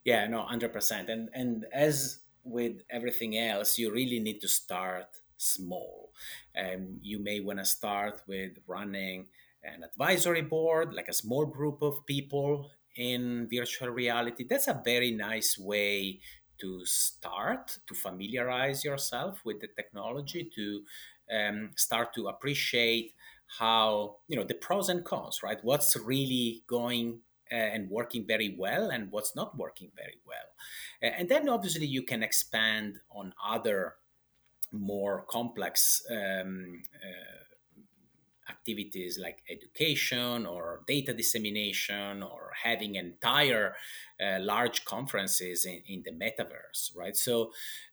Yeah, 0.03 0.27
no, 0.27 0.45
100%. 0.49 1.09
And, 1.09 1.29
and 1.33 1.65
as 1.73 2.19
with 2.43 2.81
everything 2.89 3.37
else, 3.37 3.77
you 3.77 3.91
really 3.91 4.19
need 4.19 4.41
to 4.41 4.47
start 4.47 5.07
small. 5.37 6.11
Um, 6.57 6.99
you 7.01 7.19
may 7.19 7.39
want 7.39 7.59
to 7.59 7.65
start 7.65 8.21
with 8.27 8.57
running 8.67 9.27
an 9.63 9.83
advisory 9.83 10.41
board, 10.41 10.93
like 10.93 11.07
a 11.07 11.13
small 11.13 11.45
group 11.45 11.81
of 11.81 12.05
people 12.05 12.69
in 12.95 13.47
virtual 13.51 13.89
reality. 13.89 14.45
That's 14.47 14.67
a 14.67 14.81
very 14.83 15.11
nice 15.11 15.57
way 15.57 16.19
to 16.59 16.85
start, 16.85 17.79
to 17.87 17.95
familiarize 17.95 18.83
yourself 18.85 19.41
with 19.43 19.59
the 19.59 19.67
technology, 19.75 20.49
to 20.55 20.83
um, 21.33 21.71
start 21.75 22.13
to 22.15 22.27
appreciate 22.27 23.13
how, 23.59 24.17
you 24.27 24.35
know, 24.35 24.43
the 24.43 24.53
pros 24.53 24.89
and 24.89 25.03
cons, 25.03 25.41
right? 25.43 25.59
What's 25.63 25.95
really 25.95 26.63
going 26.67 27.19
uh, 27.51 27.55
and 27.55 27.89
working 27.89 28.25
very 28.25 28.55
well 28.57 28.89
and 28.89 29.11
what's 29.11 29.35
not 29.35 29.57
working 29.57 29.91
very 29.95 30.19
well. 30.25 31.11
And 31.17 31.27
then 31.29 31.49
obviously 31.49 31.85
you 31.85 32.03
can 32.03 32.23
expand 32.23 32.99
on 33.11 33.33
other 33.45 33.95
more 34.71 35.25
complex 35.29 36.01
um, 36.09 36.81
uh, 36.95 37.43
activities 38.63 39.19
like 39.21 39.43
education 39.49 40.45
or 40.45 40.81
data 40.87 41.13
dissemination 41.13 42.23
or 42.23 42.51
having 42.63 42.95
entire 42.95 43.75
uh, 44.21 44.39
large 44.39 44.85
conferences 44.85 45.65
in, 45.65 45.81
in, 45.87 46.03
the 46.03 46.11
metaverse, 46.11 46.95
right? 46.95 47.17
So, 47.17 47.51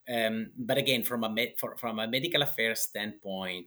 um, 0.09 0.53
but 0.57 0.79
again, 0.79 1.03
from 1.03 1.25
a 1.25 1.29
med- 1.29 1.55
for, 1.59 1.77
from 1.77 1.99
a 1.99 2.07
medical 2.07 2.43
affairs 2.43 2.81
standpoint, 2.81 3.67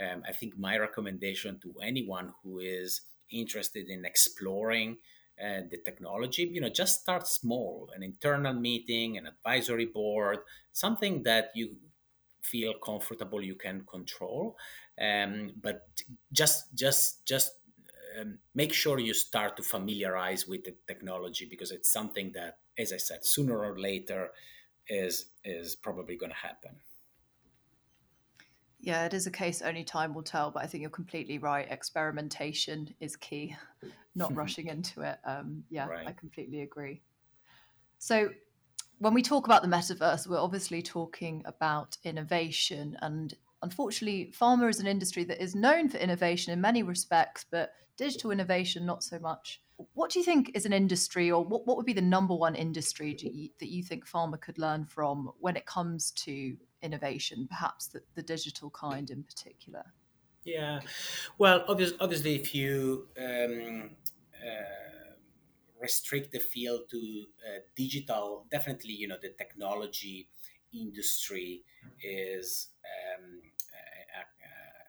um, 0.00 0.22
I 0.28 0.32
think 0.32 0.56
my 0.56 0.78
recommendation 0.78 1.58
to 1.62 1.74
anyone 1.82 2.32
who 2.42 2.60
is 2.60 3.02
interested 3.30 3.88
in 3.88 4.04
exploring 4.04 4.98
uh, 5.40 5.62
the 5.68 5.78
technology, 5.84 6.48
you 6.52 6.60
know, 6.60 6.68
just 6.68 7.00
start 7.00 7.26
small, 7.26 7.90
an 7.96 8.04
internal 8.04 8.54
meeting, 8.54 9.18
an 9.18 9.26
advisory 9.26 9.86
board, 9.86 10.38
something 10.72 11.24
that 11.24 11.50
you 11.54 11.76
feel 12.44 12.74
comfortable 12.74 13.42
you 13.42 13.54
can 13.54 13.84
control 13.90 14.56
um, 15.00 15.52
but 15.60 15.88
just 16.32 16.74
just 16.74 17.26
just 17.26 17.52
um, 18.20 18.38
make 18.54 18.72
sure 18.72 18.98
you 18.98 19.14
start 19.14 19.56
to 19.56 19.62
familiarize 19.62 20.46
with 20.46 20.64
the 20.64 20.74
technology 20.86 21.46
because 21.48 21.70
it's 21.70 21.92
something 21.92 22.32
that 22.32 22.58
as 22.78 22.92
i 22.92 22.96
said 22.96 23.24
sooner 23.24 23.58
or 23.64 23.78
later 23.78 24.30
is 24.88 25.26
is 25.44 25.74
probably 25.74 26.16
going 26.16 26.30
to 26.30 26.36
happen 26.36 26.72
yeah 28.80 29.04
it 29.04 29.14
is 29.14 29.26
a 29.26 29.30
case 29.30 29.62
only 29.62 29.84
time 29.84 30.14
will 30.14 30.22
tell 30.22 30.50
but 30.50 30.62
i 30.62 30.66
think 30.66 30.80
you're 30.80 30.90
completely 30.90 31.38
right 31.38 31.66
experimentation 31.70 32.94
is 33.00 33.16
key 33.16 33.56
not 34.14 34.34
rushing 34.36 34.68
into 34.68 35.00
it 35.00 35.18
um, 35.24 35.64
yeah 35.70 35.86
right. 35.86 36.06
i 36.06 36.12
completely 36.12 36.62
agree 36.62 37.00
so 37.98 38.28
when 38.98 39.14
we 39.14 39.22
talk 39.22 39.46
about 39.46 39.62
the 39.62 39.68
metaverse, 39.68 40.26
we're 40.26 40.38
obviously 40.38 40.82
talking 40.82 41.42
about 41.46 41.96
innovation. 42.04 42.96
And 43.02 43.34
unfortunately, 43.64 44.32
pharma 44.38 44.68
is 44.68 44.78
an 44.78 44.86
industry 44.86 45.24
that 45.24 45.42
is 45.42 45.54
known 45.54 45.88
for 45.88 45.98
innovation 45.98 46.52
in 46.52 46.60
many 46.60 46.82
respects, 46.82 47.44
but 47.50 47.72
digital 47.96 48.30
innovation, 48.30 48.86
not 48.86 49.02
so 49.02 49.18
much. 49.18 49.60
What 49.94 50.10
do 50.10 50.20
you 50.20 50.24
think 50.24 50.52
is 50.54 50.66
an 50.66 50.72
industry, 50.72 51.32
or 51.32 51.44
what, 51.44 51.66
what 51.66 51.76
would 51.76 51.86
be 51.86 51.92
the 51.92 52.00
number 52.00 52.34
one 52.34 52.54
industry 52.54 53.16
you, 53.20 53.48
that 53.58 53.70
you 53.70 53.82
think 53.82 54.06
pharma 54.06 54.40
could 54.40 54.58
learn 54.58 54.84
from 54.84 55.30
when 55.40 55.56
it 55.56 55.66
comes 55.66 56.12
to 56.12 56.56
innovation, 56.82 57.48
perhaps 57.48 57.88
the, 57.88 58.00
the 58.14 58.22
digital 58.22 58.70
kind 58.70 59.10
in 59.10 59.24
particular? 59.24 59.82
Yeah, 60.44 60.80
well, 61.38 61.64
obviously, 61.66 62.34
if 62.34 62.54
you 62.54 63.08
um, 63.18 63.90
uh, 64.34 65.14
restrict 65.80 66.32
the 66.32 66.38
field 66.38 66.82
to 66.90 67.24
uh, 67.48 67.60
digital, 67.74 68.46
definitely, 68.50 68.92
you 68.92 69.08
know, 69.08 69.16
the 69.20 69.30
technology 69.30 70.28
industry 70.72 71.62
is 72.02 72.68
um, 72.84 73.40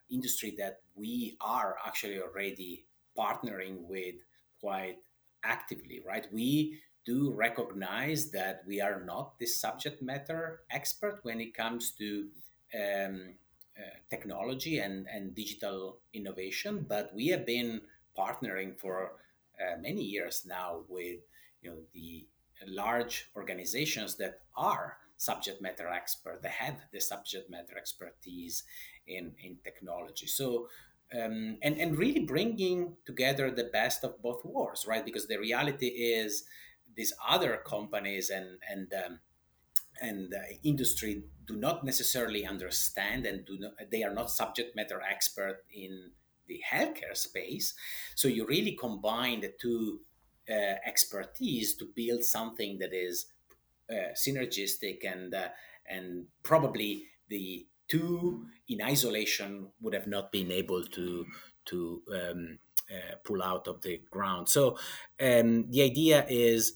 industry 0.10 0.54
that 0.58 0.80
we 0.96 1.38
are 1.42 1.78
actually 1.86 2.20
already 2.20 2.86
partnering 3.18 3.88
with 3.88 4.16
quite 4.60 4.98
actively, 5.44 6.02
right? 6.06 6.28
We 6.32 6.80
do 7.06 7.32
recognize 7.32 8.32
that 8.32 8.64
we 8.68 8.82
are 8.82 9.02
not 9.06 9.38
the 9.40 9.46
subject 9.46 10.02
matter 10.02 10.62
expert 10.72 11.20
when 11.24 11.40
it 11.40 11.54
comes 11.54 11.92
to 11.92 12.28
um, 12.74 13.36
uh, 13.78 13.98
technology 14.10 14.80
and, 14.80 15.08
and 15.12 15.36
digital 15.36 16.00
innovation, 16.14 16.86
but 16.88 17.14
we 17.14 17.28
have 17.28 17.46
been 17.46 17.82
partnering 18.18 18.78
for 18.80 19.14
uh, 19.60 19.80
many 19.80 20.02
years 20.02 20.46
now 20.48 20.82
with 20.90 21.20
you 21.62 21.70
know 21.70 21.78
the 21.94 22.26
large 22.68 23.30
organizations 23.36 24.16
that 24.16 24.40
are 24.56 24.98
subject 25.18 25.62
matter 25.62 25.88
expert 25.88 26.42
they 26.42 26.50
have 26.50 26.76
the 26.92 27.00
subject 27.00 27.50
matter 27.50 27.78
expertise 27.78 28.64
in 29.08 29.34
in 29.44 29.58
technology 29.64 30.28
so 30.28 30.68
um, 31.14 31.58
and 31.62 31.78
and 31.78 31.98
really 31.98 32.22
bringing 32.22 32.96
together 33.06 33.52
the 33.52 33.70
best 33.72 34.04
of 34.04 34.22
both 34.22 34.44
worlds 34.44 34.86
right 34.88 35.06
because 35.06 35.28
the 35.28 35.38
reality 35.38 35.88
is 35.88 36.44
these 36.96 37.14
other 37.28 37.62
companies 37.66 38.30
and 38.30 38.58
and 38.70 38.94
um, 38.94 39.20
and 40.02 40.34
uh, 40.34 40.40
industry 40.64 41.24
do 41.46 41.56
not 41.56 41.84
necessarily 41.84 42.46
understand 42.46 43.26
and 43.26 43.46
do 43.46 43.58
not, 43.60 43.74
they 43.92 44.04
are 44.04 44.14
not 44.14 44.30
subject 44.30 44.76
matter 44.76 45.02
expert 45.02 45.64
in 45.74 46.12
the 46.48 46.62
healthcare 46.72 47.16
space. 47.16 47.74
So 48.16 48.28
you 48.28 48.46
really 48.46 48.74
combine 48.74 49.42
the 49.42 49.54
two 49.60 50.02
uh, 50.50 50.76
expertise 50.86 51.76
to 51.76 51.88
build 51.96 52.24
something 52.24 52.78
that 52.80 52.94
is 52.94 53.28
synergistic 53.92 55.06
and 55.06 55.34
uh, 55.34 55.50
and 55.88 56.26
probably 56.44 57.06
the 57.30 57.66
two 57.88 58.46
in 58.68 58.82
isolation 58.82 59.70
would 59.82 59.94
have 59.94 60.08
not 60.08 60.32
been 60.32 60.52
able 60.52 60.84
to 60.84 61.26
to 61.66 62.02
um, 62.14 62.60
uh, 62.92 63.16
pull 63.24 63.42
out 63.42 63.68
of 63.68 63.82
the 63.82 64.02
ground. 64.12 64.50
So 64.50 64.78
um, 65.20 65.70
the 65.72 65.82
idea 65.82 66.26
is 66.30 66.74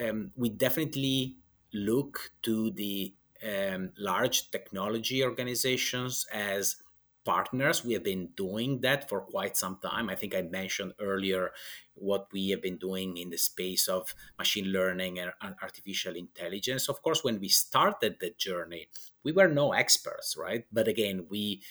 um, 0.00 0.32
we 0.36 0.50
definitely 0.50 1.36
look 1.72 2.32
to 2.42 2.70
the 2.72 3.14
um, 3.46 3.90
large 3.98 4.50
technology 4.50 5.22
organizations 5.22 6.26
as 6.32 6.76
partners. 7.24 7.84
We 7.84 7.92
have 7.94 8.04
been 8.04 8.28
doing 8.36 8.80
that 8.80 9.08
for 9.08 9.20
quite 9.20 9.56
some 9.56 9.78
time. 9.82 10.08
I 10.08 10.14
think 10.14 10.34
I 10.34 10.42
mentioned 10.42 10.94
earlier 11.00 11.52
what 11.94 12.28
we 12.32 12.50
have 12.50 12.62
been 12.62 12.78
doing 12.78 13.16
in 13.16 13.30
the 13.30 13.38
space 13.38 13.88
of 13.88 14.14
machine 14.38 14.66
learning 14.66 15.18
and 15.18 15.32
artificial 15.62 16.16
intelligence. 16.16 16.88
Of 16.88 17.02
course, 17.02 17.22
when 17.22 17.40
we 17.40 17.48
started 17.48 18.16
the 18.20 18.30
journey, 18.36 18.88
we 19.22 19.32
were 19.32 19.48
no 19.48 19.72
experts, 19.72 20.36
right? 20.36 20.64
But 20.72 20.88
again, 20.88 21.26
we 21.28 21.62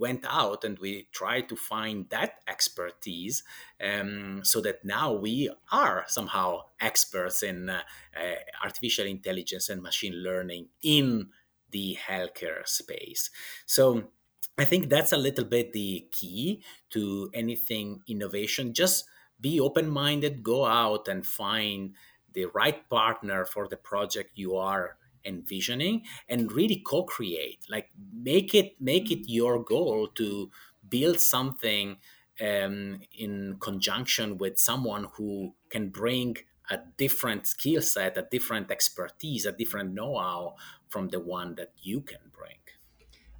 went 0.00 0.24
out 0.26 0.64
and 0.64 0.78
we 0.78 1.06
tried 1.12 1.46
to 1.50 1.54
find 1.54 2.08
that 2.08 2.40
expertise 2.48 3.44
um, 3.84 4.40
so 4.42 4.60
that 4.62 4.82
now 4.82 5.12
we 5.12 5.50
are 5.70 6.04
somehow 6.08 6.62
experts 6.80 7.42
in 7.42 7.68
uh, 7.68 7.82
uh, 8.16 8.64
artificial 8.64 9.06
intelligence 9.06 9.68
and 9.68 9.82
machine 9.82 10.14
learning 10.14 10.68
in 10.82 11.28
the 11.70 11.98
healthcare 12.08 12.66
space. 12.66 13.30
So 13.66 14.08
I 14.58 14.64
think 14.64 14.88
that's 14.90 15.12
a 15.12 15.16
little 15.16 15.44
bit 15.44 15.72
the 15.72 16.06
key 16.12 16.62
to 16.90 17.30
anything 17.32 18.02
innovation. 18.06 18.74
Just 18.74 19.06
be 19.40 19.58
open 19.58 19.88
minded, 19.88 20.42
go 20.42 20.66
out 20.66 21.08
and 21.08 21.26
find 21.26 21.94
the 22.32 22.44
right 22.46 22.88
partner 22.88 23.44
for 23.44 23.66
the 23.68 23.76
project 23.76 24.32
you 24.34 24.56
are 24.56 24.96
envisioning 25.24 26.02
and 26.30 26.50
really 26.52 26.76
co-create 26.76 27.58
like 27.68 27.90
make 28.10 28.54
it 28.54 28.80
make 28.80 29.10
it 29.10 29.28
your 29.28 29.62
goal 29.62 30.08
to 30.08 30.50
build 30.88 31.20
something 31.20 31.98
um, 32.40 33.00
in 33.12 33.58
conjunction 33.60 34.38
with 34.38 34.58
someone 34.58 35.04
who 35.16 35.54
can 35.68 35.90
bring 35.90 36.36
a 36.70 36.78
different 36.96 37.46
skill 37.46 37.82
set, 37.82 38.16
a 38.16 38.26
different 38.30 38.70
expertise, 38.70 39.44
a 39.44 39.52
different 39.52 39.92
know 39.92 40.16
how 40.16 40.54
from 40.88 41.08
the 41.08 41.20
one 41.20 41.54
that 41.56 41.72
you 41.82 42.00
can 42.00 42.30
bring. 42.32 42.56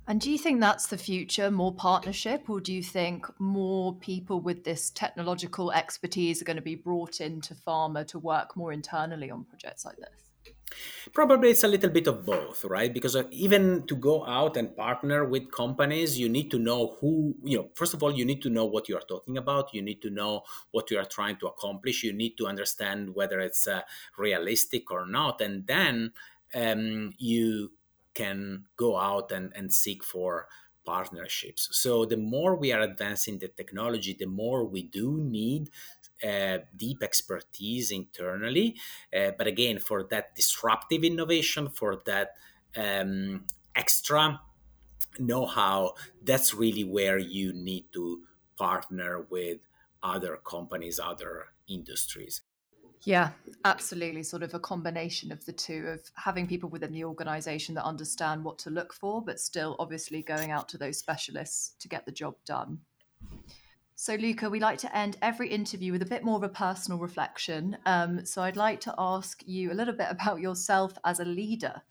And 0.09 0.21
do 0.21 0.31
you 0.31 0.39
think 0.39 0.61
that's 0.61 0.89
the 0.89 0.99
future, 0.99 1.51
more 1.51 1.73
partnership, 1.73 2.51
or 2.51 2.61
do 2.61 2.73
you 2.73 2.83
think 2.83 3.27
more 3.39 3.95
people 3.95 4.41
with 4.41 4.65
this 4.65 4.91
technological 4.91 5.71
expertise 5.71 6.43
are 6.43 6.45
going 6.45 6.57
to 6.57 6.63
be 6.63 6.75
brought 6.75 7.21
into 7.21 7.55
pharma 7.55 8.07
to 8.09 8.19
work 8.19 8.57
more 8.57 8.73
internally 8.73 9.31
on 9.31 9.45
projects 9.45 9.85
like 9.85 9.97
this? 9.99 10.31
Probably 11.13 11.51
it's 11.51 11.65
a 11.65 11.69
little 11.69 11.91
bit 11.91 12.07
of 12.07 12.25
both, 12.25 12.65
right? 12.65 12.93
Because 12.93 13.17
uh, 13.17 13.25
even 13.31 13.87
to 13.87 13.97
go 13.97 14.25
out 14.27 14.57
and 14.57 14.77
partner 14.77 15.25
with 15.25 15.51
companies, 15.51 16.19
you 16.19 16.29
need 16.29 16.51
to 16.53 16.59
know 16.59 16.97
who, 17.01 17.35
you 17.43 17.59
know, 17.59 17.71
first 17.75 17.95
of 17.95 18.03
all, 18.03 18.13
you 18.13 18.25
need 18.25 18.41
to 18.43 18.51
know 18.51 18.65
what 18.65 18.89
you 18.89 18.97
are 18.97 19.03
talking 19.09 19.37
about. 19.37 19.75
You 19.75 19.83
need 19.83 20.01
to 20.03 20.11
know 20.11 20.43
what 20.71 20.91
you 20.91 20.99
are 20.99 21.05
trying 21.05 21.37
to 21.39 21.47
accomplish. 21.49 22.05
You 22.05 22.13
need 22.13 22.37
to 22.39 22.47
understand 22.47 23.15
whether 23.15 23.41
it's 23.41 23.67
uh, 23.67 23.83
realistic 24.17 24.91
or 24.91 25.07
not. 25.07 25.41
And 25.41 25.67
then 25.67 26.13
um, 26.55 27.15
you 27.19 27.73
can 28.14 28.64
go 28.77 28.96
out 28.99 29.33
and, 29.33 29.53
and 29.55 29.73
seek 29.73 30.05
for 30.05 30.49
partnerships. 30.85 31.68
So 31.73 32.05
the 32.05 32.16
more 32.16 32.57
we 32.57 32.73
are 32.73 32.81
advancing 32.81 33.38
the 33.38 33.49
technology, 33.49 34.16
the 34.18 34.27
more 34.27 34.64
we 34.64 34.83
do 34.83 35.18
need 35.18 35.70
uh, 36.27 36.59
deep 36.77 37.03
expertise 37.03 37.90
internally. 37.90 38.77
Uh, 39.14 39.31
but 39.37 39.46
again, 39.46 39.79
for 39.79 40.03
that 40.05 40.35
disruptive 40.35 41.05
innovation, 41.05 41.68
for 41.68 41.96
that 42.07 42.35
um, 42.77 43.46
extra 43.75 44.40
know 45.18 45.46
how, 45.46 45.94
that's 46.23 46.55
really 46.55 46.85
where 46.85 47.18
you 47.18 47.53
need 47.53 47.85
to 47.92 48.23
partner 48.57 49.27
with 49.29 49.59
other 50.03 50.37
companies, 50.37 51.01
other 51.01 51.46
industries. 51.66 52.42
Yeah, 53.03 53.31
absolutely. 53.65 54.23
Sort 54.23 54.43
of 54.43 54.53
a 54.53 54.59
combination 54.59 55.33
of 55.33 55.45
the 55.47 55.53
two 55.53 55.87
of 55.87 56.03
having 56.17 56.47
people 56.47 56.69
within 56.69 56.93
the 56.93 57.05
organization 57.05 57.75
that 57.77 57.85
understand 57.85 58.45
what 58.45 58.59
to 58.59 58.71
look 58.71 58.93
for, 58.93 59.23
but 59.23 59.41
still 59.41 59.77
obviously 59.79 60.23
going 60.23 60.51
out 60.51 60.69
to 60.71 60.79
those 60.79 60.99
specialists 60.99 61.75
to 61.81 61.89
get 61.89 62.05
the 62.05 62.13
job 62.13 62.35
done. 62.45 62.81
So, 63.95 64.15
Luca, 64.15 64.49
we 64.49 64.61
like 64.61 64.79
to 64.79 64.97
end 64.97 65.17
every 65.21 65.49
interview 65.49 65.93
with 65.93 66.03
a 66.03 66.07
bit 66.07 66.25
more 66.25 66.37
of 66.37 66.43
a 66.43 66.49
personal 66.49 66.99
reflection. 66.99 67.77
Um, 67.87 68.25
so, 68.25 68.43
I'd 68.43 68.57
like 68.57 68.81
to 68.81 68.95
ask 68.99 69.43
you 69.47 69.73
a 69.73 69.75
little 69.75 69.95
bit 69.95 70.09
about 70.11 70.41
yourself 70.41 70.95
as 71.05 71.21
a 71.21 71.25
leader. 71.25 71.83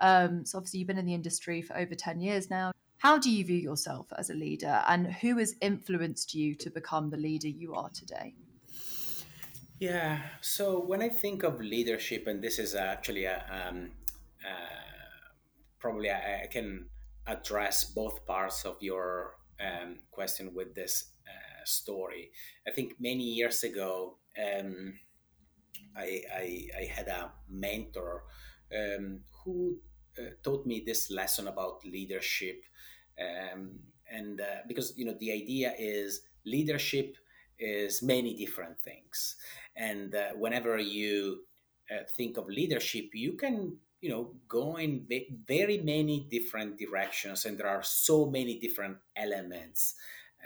Um, 0.00 0.44
so, 0.44 0.58
obviously, 0.58 0.80
you've 0.80 0.88
been 0.88 0.98
in 0.98 1.06
the 1.06 1.14
industry 1.14 1.62
for 1.62 1.76
over 1.76 1.94
10 1.94 2.20
years 2.20 2.50
now. 2.50 2.72
How 2.98 3.18
do 3.18 3.30
you 3.30 3.44
view 3.44 3.58
yourself 3.58 4.12
as 4.16 4.30
a 4.30 4.34
leader, 4.34 4.82
and 4.86 5.12
who 5.12 5.38
has 5.38 5.56
influenced 5.60 6.34
you 6.34 6.54
to 6.56 6.70
become 6.70 7.10
the 7.10 7.16
leader 7.16 7.48
you 7.48 7.74
are 7.74 7.90
today? 7.90 8.34
Yeah, 9.82 10.20
so 10.40 10.78
when 10.78 11.02
I 11.02 11.08
think 11.08 11.42
of 11.42 11.60
leadership, 11.60 12.28
and 12.28 12.40
this 12.40 12.60
is 12.60 12.76
actually 12.76 13.24
a, 13.24 13.44
um, 13.50 13.90
uh, 14.48 15.32
probably 15.80 16.08
I, 16.08 16.42
I, 16.44 16.46
can 16.46 16.86
address 17.26 17.82
both 17.86 18.24
parts 18.24 18.64
of 18.64 18.76
your 18.80 19.34
um, 19.60 19.96
question 20.12 20.54
with 20.54 20.76
this 20.76 21.06
story. 21.64 22.30
I 22.64 22.70
think 22.70 22.92
many 23.00 23.24
years 23.24 23.64
ago, 23.64 24.18
um, 24.38 24.94
I, 25.96 26.22
I, 26.32 26.68
I, 26.80 26.84
had 26.84 27.08
a 27.08 27.32
mentor 27.48 28.22
um, 28.72 29.22
who 29.44 29.78
uh, 30.16 30.30
taught 30.44 30.64
me 30.64 30.84
this 30.86 31.10
lesson 31.10 31.48
about 31.48 31.84
leadership. 31.84 32.62
Um, 33.18 33.80
and 34.08 34.40
uh, 34.40 34.62
because, 34.68 34.96
you 34.96 35.06
know, 35.06 35.16
the 35.18 35.32
idea 35.32 35.74
is 35.76 36.20
leadership 36.46 37.16
is 37.62 38.02
many 38.02 38.34
different 38.34 38.78
things. 38.80 39.36
And 39.76 40.14
uh, 40.14 40.30
whenever 40.36 40.78
you 40.78 41.40
uh, 41.90 42.04
think 42.16 42.36
of 42.36 42.48
leadership, 42.48 43.10
you 43.14 43.34
can 43.34 43.76
you 44.00 44.10
know 44.10 44.34
go 44.48 44.76
in 44.76 45.06
very 45.46 45.78
many 45.78 46.26
different 46.28 46.76
directions 46.76 47.44
and 47.44 47.56
there 47.56 47.68
are 47.68 47.84
so 47.84 48.26
many 48.26 48.58
different 48.58 48.96
elements 49.16 49.94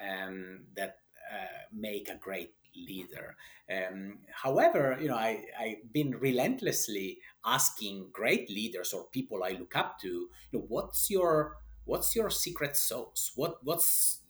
um, 0.00 0.60
that 0.76 0.98
uh, 1.32 1.64
make 1.72 2.08
a 2.08 2.16
great 2.16 2.52
leader. 2.76 3.36
Um, 3.70 4.18
however, 4.32 4.96
you 5.00 5.08
know, 5.08 5.16
I, 5.16 5.44
I've 5.58 5.92
been 5.92 6.12
relentlessly 6.12 7.18
asking 7.44 8.10
great 8.12 8.48
leaders 8.50 8.92
or 8.92 9.06
people 9.12 9.42
I 9.42 9.56
look 9.58 9.74
up 9.74 9.98
to, 10.00 10.06
you 10.06 10.28
know, 10.52 10.64
what's 10.68 11.10
your 11.10 11.56
what's 11.84 12.14
your 12.14 12.30
secret 12.30 12.76
sauce? 12.76 13.32
What 13.34 13.56
what's 13.64 14.20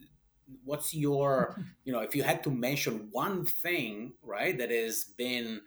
what's 0.64 0.94
your 0.94 1.56
you 1.84 1.92
know 1.92 2.00
if 2.00 2.14
you 2.14 2.22
had 2.22 2.42
to 2.42 2.50
mention 2.50 3.08
one 3.10 3.44
thing 3.44 4.12
right 4.22 4.58
that 4.58 4.70
has 4.70 5.04
been 5.16 5.60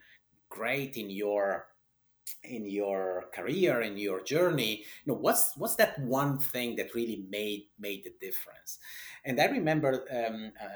great 0.49 0.95
in 0.97 1.09
your 1.09 1.67
in 2.43 2.65
your 2.65 3.25
career 3.33 3.81
in 3.81 3.97
your 3.97 4.21
journey 4.21 4.77
you 4.79 5.13
know 5.13 5.19
what's 5.19 5.53
what's 5.57 5.75
that 5.75 5.99
one 5.99 6.37
thing 6.37 6.75
that 6.75 6.95
really 6.95 7.25
made 7.29 7.63
made 7.79 8.03
the 8.03 8.13
difference 8.21 8.79
and 9.25 9.39
i 9.41 9.45
remember 9.45 10.05
um, 10.11 10.51
uh, 10.61 10.67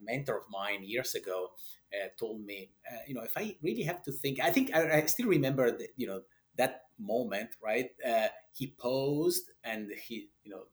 mentor 0.00 0.38
of 0.38 0.44
mine 0.50 0.82
years 0.84 1.14
ago 1.14 1.50
uh, 1.94 2.08
told 2.18 2.44
me, 2.44 2.70
uh, 2.90 2.98
you 3.06 3.14
know, 3.14 3.22
if 3.22 3.36
I 3.36 3.56
really 3.62 3.82
have 3.82 4.02
to 4.04 4.12
think, 4.12 4.40
I 4.40 4.50
think 4.50 4.74
I, 4.74 4.98
I 4.98 5.06
still 5.06 5.28
remember 5.28 5.70
that, 5.70 5.88
you 5.96 6.06
know, 6.06 6.22
that 6.56 6.82
moment, 6.98 7.50
right? 7.62 7.90
Uh, 8.06 8.28
he 8.52 8.74
posed 8.78 9.50
and 9.64 9.90
he, 10.06 10.28
you 10.42 10.50
know, 10.50 10.64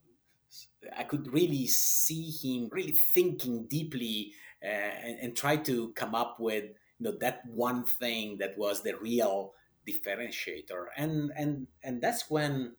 I 0.96 1.04
could 1.04 1.34
really 1.34 1.68
see 1.68 2.30
him 2.32 2.70
really 2.72 2.92
thinking 2.92 3.66
deeply 3.68 4.34
uh, 4.64 4.68
and, 4.68 5.20
and 5.20 5.36
try 5.36 5.58
to 5.58 5.90
come 5.94 6.16
up 6.16 6.38
with, 6.40 6.66
you 7.00 7.04
know, 7.06 7.18
that 7.20 7.46
one 7.48 7.84
thing 7.84 8.38
that 8.40 8.58
was 8.58 8.84
the 8.84 8.96
real 8.98 9.54
differentiator. 9.88 10.86
And 10.96 11.32
and 11.36 11.68
and 11.84 12.02
that's 12.02 12.30
when 12.30 12.76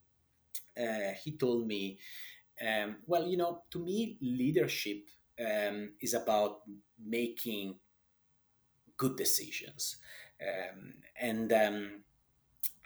uh, 0.78 1.12
he 1.22 1.36
told 1.36 1.66
me, 1.66 1.98
um, 2.66 2.96
well, 3.06 3.26
you 3.26 3.36
know, 3.36 3.62
to 3.70 3.78
me, 3.78 4.16
leadership 4.20 5.08
um, 5.40 5.92
is 6.00 6.14
about 6.14 6.62
making 7.04 7.76
good 8.96 9.16
decisions, 9.16 9.96
um, 10.40 10.94
and 11.20 11.52
um, 11.52 11.90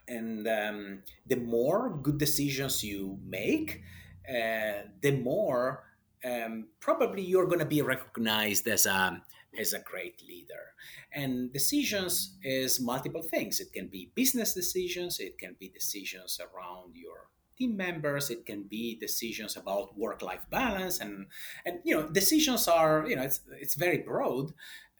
and 0.06 0.48
um, 0.48 1.02
the 1.26 1.36
more 1.36 1.90
good 2.02 2.18
decisions 2.18 2.82
you 2.82 3.18
make, 3.26 3.82
the 4.28 5.20
more 5.22 5.84
um, 6.24 6.66
probably 6.80 7.22
you're 7.22 7.46
going 7.46 7.60
to 7.60 7.64
be 7.64 7.82
recognized 7.82 8.66
as 8.68 8.86
a 8.86 9.22
as 9.58 9.72
a 9.72 9.80
great 9.80 10.22
leader. 10.28 10.74
And 11.12 11.52
decisions 11.52 12.36
is 12.42 12.80
multiple 12.80 13.22
things. 13.22 13.60
It 13.60 13.72
can 13.72 13.88
be 13.88 14.10
business 14.14 14.54
decisions. 14.54 15.18
It 15.20 15.38
can 15.38 15.56
be 15.58 15.68
decisions 15.68 16.38
around 16.40 16.94
your 16.94 17.28
team 17.58 17.76
members 17.76 18.30
it 18.30 18.46
can 18.46 18.62
be 18.62 18.96
decisions 19.00 19.56
about 19.56 19.98
work 19.98 20.22
life 20.22 20.46
balance 20.50 21.00
and 21.00 21.26
and 21.66 21.80
you 21.84 21.94
know 21.94 22.08
decisions 22.08 22.68
are 22.68 23.04
you 23.08 23.16
know 23.16 23.22
it's 23.22 23.40
it's 23.60 23.74
very 23.74 23.98
broad 23.98 24.52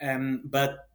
um, 0.03 0.43
but 0.45 0.89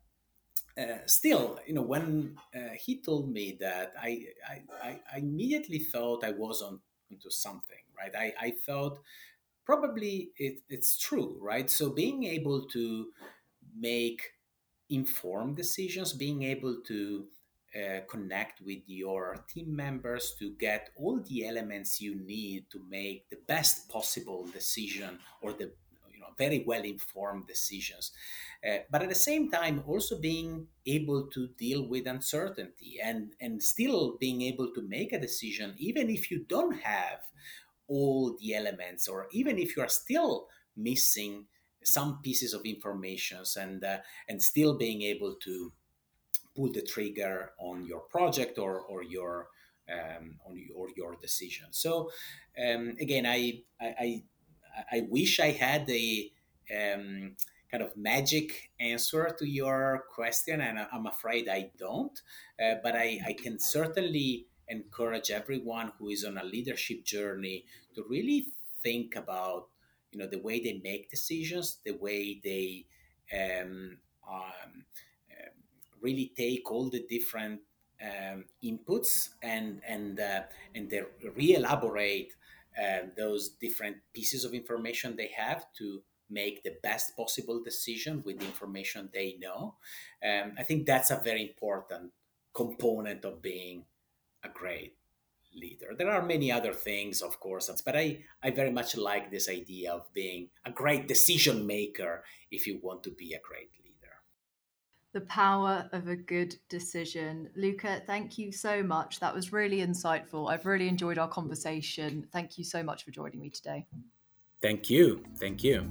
uh, 0.77 0.97
still 1.05 1.59
you 1.65 1.73
know 1.73 1.81
when 1.81 2.35
uh, 2.55 2.73
he 2.77 3.01
told 3.01 3.31
me 3.31 3.57
that 3.59 3.93
I, 4.01 4.25
I 4.45 4.99
i 5.13 5.17
immediately 5.17 5.79
thought 5.79 6.23
i 6.23 6.31
was 6.31 6.61
on 6.61 6.79
into 7.13 7.29
something 7.31 7.83
right? 7.99 8.13
I 8.15 8.47
i 8.47 8.49
thought 8.65 8.99
probably 9.65 10.31
it, 10.37 10.55
it's 10.69 10.97
true 10.97 11.37
right? 11.41 11.69
So 11.69 11.89
being 11.89 12.23
able 12.25 12.59
to 12.75 13.07
make 13.77 14.21
informed 14.89 15.55
decisions 15.55 16.13
being 16.13 16.43
able 16.43 16.75
to 16.87 17.25
uh, 17.75 18.01
connect 18.07 18.61
with 18.61 18.83
your 18.85 19.43
team 19.51 19.75
members 19.75 20.35
to 20.37 20.51
get 20.59 20.89
all 20.95 21.19
the 21.27 21.47
elements 21.47 21.99
you 21.99 22.13
need 22.15 22.65
to 22.71 22.79
make 22.87 23.27
the 23.29 23.39
best 23.47 23.89
possible 23.89 24.45
decision 24.53 25.17
or 25.41 25.53
the 25.53 25.71
very 26.37 26.63
well 26.65 26.83
informed 26.83 27.45
decisions 27.47 28.11
uh, 28.67 28.77
but 28.89 29.01
at 29.01 29.09
the 29.09 29.15
same 29.15 29.49
time 29.49 29.83
also 29.87 30.19
being 30.19 30.67
able 30.85 31.27
to 31.27 31.47
deal 31.57 31.87
with 31.87 32.07
uncertainty 32.07 32.97
and 33.03 33.33
and 33.39 33.61
still 33.61 34.17
being 34.19 34.41
able 34.41 34.71
to 34.73 34.81
make 34.81 35.13
a 35.13 35.19
decision 35.19 35.73
even 35.77 36.09
if 36.09 36.29
you 36.31 36.45
don't 36.47 36.79
have 36.81 37.19
all 37.87 38.35
the 38.39 38.55
elements 38.55 39.07
or 39.07 39.27
even 39.31 39.57
if 39.57 39.75
you 39.75 39.83
are 39.83 39.89
still 39.89 40.47
missing 40.75 41.45
some 41.83 42.19
pieces 42.23 42.53
of 42.53 42.61
informations 42.65 43.57
and 43.57 43.83
uh, 43.83 43.97
and 44.29 44.41
still 44.41 44.77
being 44.77 45.01
able 45.01 45.35
to 45.35 45.71
pull 46.55 46.71
the 46.71 46.81
trigger 46.81 47.51
on 47.59 47.85
your 47.85 48.01
project 48.01 48.57
or, 48.57 48.79
or 48.81 49.03
your 49.03 49.47
um, 49.91 50.35
on 50.45 50.57
your, 50.57 50.87
your 50.95 51.15
decision. 51.21 51.67
So 51.71 52.09
um, 52.57 52.95
again, 53.01 53.25
I, 53.25 53.63
I 53.81 54.23
I 54.91 55.07
wish 55.09 55.39
I 55.39 55.51
had 55.51 55.89
a 55.89 56.31
um, 56.71 57.35
kind 57.69 57.83
of 57.83 57.95
magic 57.97 58.71
answer 58.79 59.35
to 59.39 59.47
your 59.47 60.05
question, 60.13 60.61
and 60.61 60.79
I'm 60.91 61.07
afraid 61.07 61.49
I 61.49 61.71
don't. 61.77 62.19
Uh, 62.63 62.75
but 62.83 62.95
I, 62.95 63.19
I 63.25 63.33
can 63.33 63.59
certainly 63.59 64.47
encourage 64.67 65.31
everyone 65.31 65.91
who 65.97 66.09
is 66.09 66.23
on 66.23 66.37
a 66.37 66.43
leadership 66.43 67.03
journey 67.03 67.65
to 67.95 68.03
really 68.09 68.47
think 68.81 69.15
about 69.15 69.67
you 70.11 70.19
know 70.19 70.27
the 70.27 70.39
way 70.39 70.59
they 70.59 70.79
make 70.83 71.09
decisions, 71.09 71.79
the 71.83 71.93
way 71.93 72.39
they 72.43 72.85
um, 73.33 73.97
um, 74.29 74.41
um 75.31 75.53
really 76.01 76.31
take 76.37 76.71
all 76.71 76.89
the 76.89 77.05
different 77.09 77.61
um, 78.01 78.45
inputs 78.63 79.29
and 79.41 79.81
and 79.87 80.19
uh, 80.19 80.41
and 80.75 80.89
they 80.89 81.01
re-elaborate 81.35 82.33
uh, 82.81 83.07
those 83.15 83.49
different 83.49 83.97
pieces 84.13 84.43
of 84.43 84.53
information 84.53 85.15
they 85.15 85.31
have 85.35 85.65
to 85.77 86.01
make 86.29 86.63
the 86.63 86.75
best 86.81 87.15
possible 87.15 87.61
decision 87.61 88.23
with 88.25 88.39
the 88.39 88.45
information 88.45 89.09
they 89.13 89.37
know. 89.39 89.75
Um, 90.23 90.53
I 90.57 90.63
think 90.63 90.85
that's 90.85 91.11
a 91.11 91.21
very 91.23 91.43
important 91.43 92.11
component 92.53 93.25
of 93.25 93.41
being 93.41 93.85
a 94.43 94.49
great 94.49 94.95
leader. 95.55 95.93
There 95.97 96.09
are 96.09 96.25
many 96.25 96.51
other 96.51 96.73
things, 96.73 97.21
of 97.21 97.39
course, 97.39 97.69
but 97.85 97.95
I, 97.95 98.19
I 98.41 98.51
very 98.51 98.71
much 98.71 98.97
like 98.97 99.29
this 99.29 99.49
idea 99.49 99.91
of 99.91 100.11
being 100.13 100.49
a 100.65 100.71
great 100.71 101.07
decision 101.07 101.67
maker 101.67 102.23
if 102.51 102.65
you 102.67 102.79
want 102.81 103.03
to 103.03 103.11
be 103.11 103.33
a 103.33 103.39
great 103.39 103.69
leader. 103.77 103.82
The 105.13 105.21
power 105.21 105.87
of 105.91 106.07
a 106.07 106.15
good 106.15 106.55
decision. 106.69 107.47
Luca, 107.55 108.01
thank 108.07 108.39
you 108.39 108.51
so 108.51 108.81
much. 108.81 109.19
That 109.19 109.33
was 109.33 109.53
really 109.53 109.77
insightful. 109.77 110.51
I've 110.51 110.65
really 110.65 110.87
enjoyed 110.87 111.19
our 111.19 111.27
conversation. 111.27 112.27
Thank 112.33 112.57
you 112.57 112.63
so 112.63 112.81
much 112.81 113.05
for 113.05 113.11
joining 113.11 113.39
me 113.39 113.51
today. 113.51 113.85
Thank 114.59 114.89
you. 114.89 115.23
Thank 115.37 115.63
you. 115.63 115.87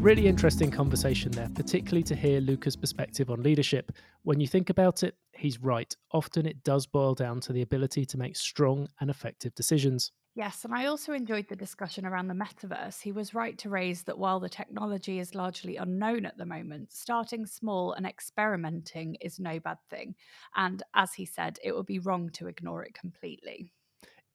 Really 0.00 0.26
interesting 0.26 0.72
conversation 0.72 1.30
there, 1.30 1.50
particularly 1.54 2.02
to 2.04 2.16
hear 2.16 2.40
Luca's 2.40 2.74
perspective 2.74 3.30
on 3.30 3.44
leadership. 3.44 3.92
When 4.22 4.40
you 4.40 4.48
think 4.48 4.70
about 4.70 5.04
it, 5.04 5.14
he's 5.34 5.62
right. 5.62 5.94
Often 6.10 6.46
it 6.46 6.64
does 6.64 6.86
boil 6.86 7.14
down 7.14 7.38
to 7.42 7.52
the 7.52 7.62
ability 7.62 8.04
to 8.06 8.18
make 8.18 8.36
strong 8.36 8.88
and 9.00 9.08
effective 9.08 9.54
decisions. 9.54 10.10
Yes, 10.36 10.64
and 10.64 10.72
I 10.72 10.86
also 10.86 11.12
enjoyed 11.14 11.48
the 11.48 11.56
discussion 11.56 12.06
around 12.06 12.28
the 12.28 12.34
metaverse. 12.34 13.00
He 13.00 13.10
was 13.10 13.34
right 13.34 13.58
to 13.58 13.68
raise 13.70 14.04
that 14.04 14.18
while 14.18 14.38
the 14.38 14.48
technology 14.48 15.18
is 15.18 15.34
largely 15.34 15.76
unknown 15.76 16.24
at 16.26 16.36
the 16.36 16.46
moment, 16.46 16.92
starting 16.92 17.44
small 17.44 17.92
and 17.92 18.06
experimenting 18.06 19.16
is 19.16 19.40
no 19.40 19.58
bad 19.58 19.78
thing. 19.90 20.14
And 20.54 20.82
as 20.94 21.14
he 21.14 21.24
said, 21.26 21.58
it 21.64 21.74
would 21.74 21.86
be 21.86 21.98
wrong 21.98 22.30
to 22.32 22.46
ignore 22.48 22.84
it 22.84 22.94
completely. 22.94 23.72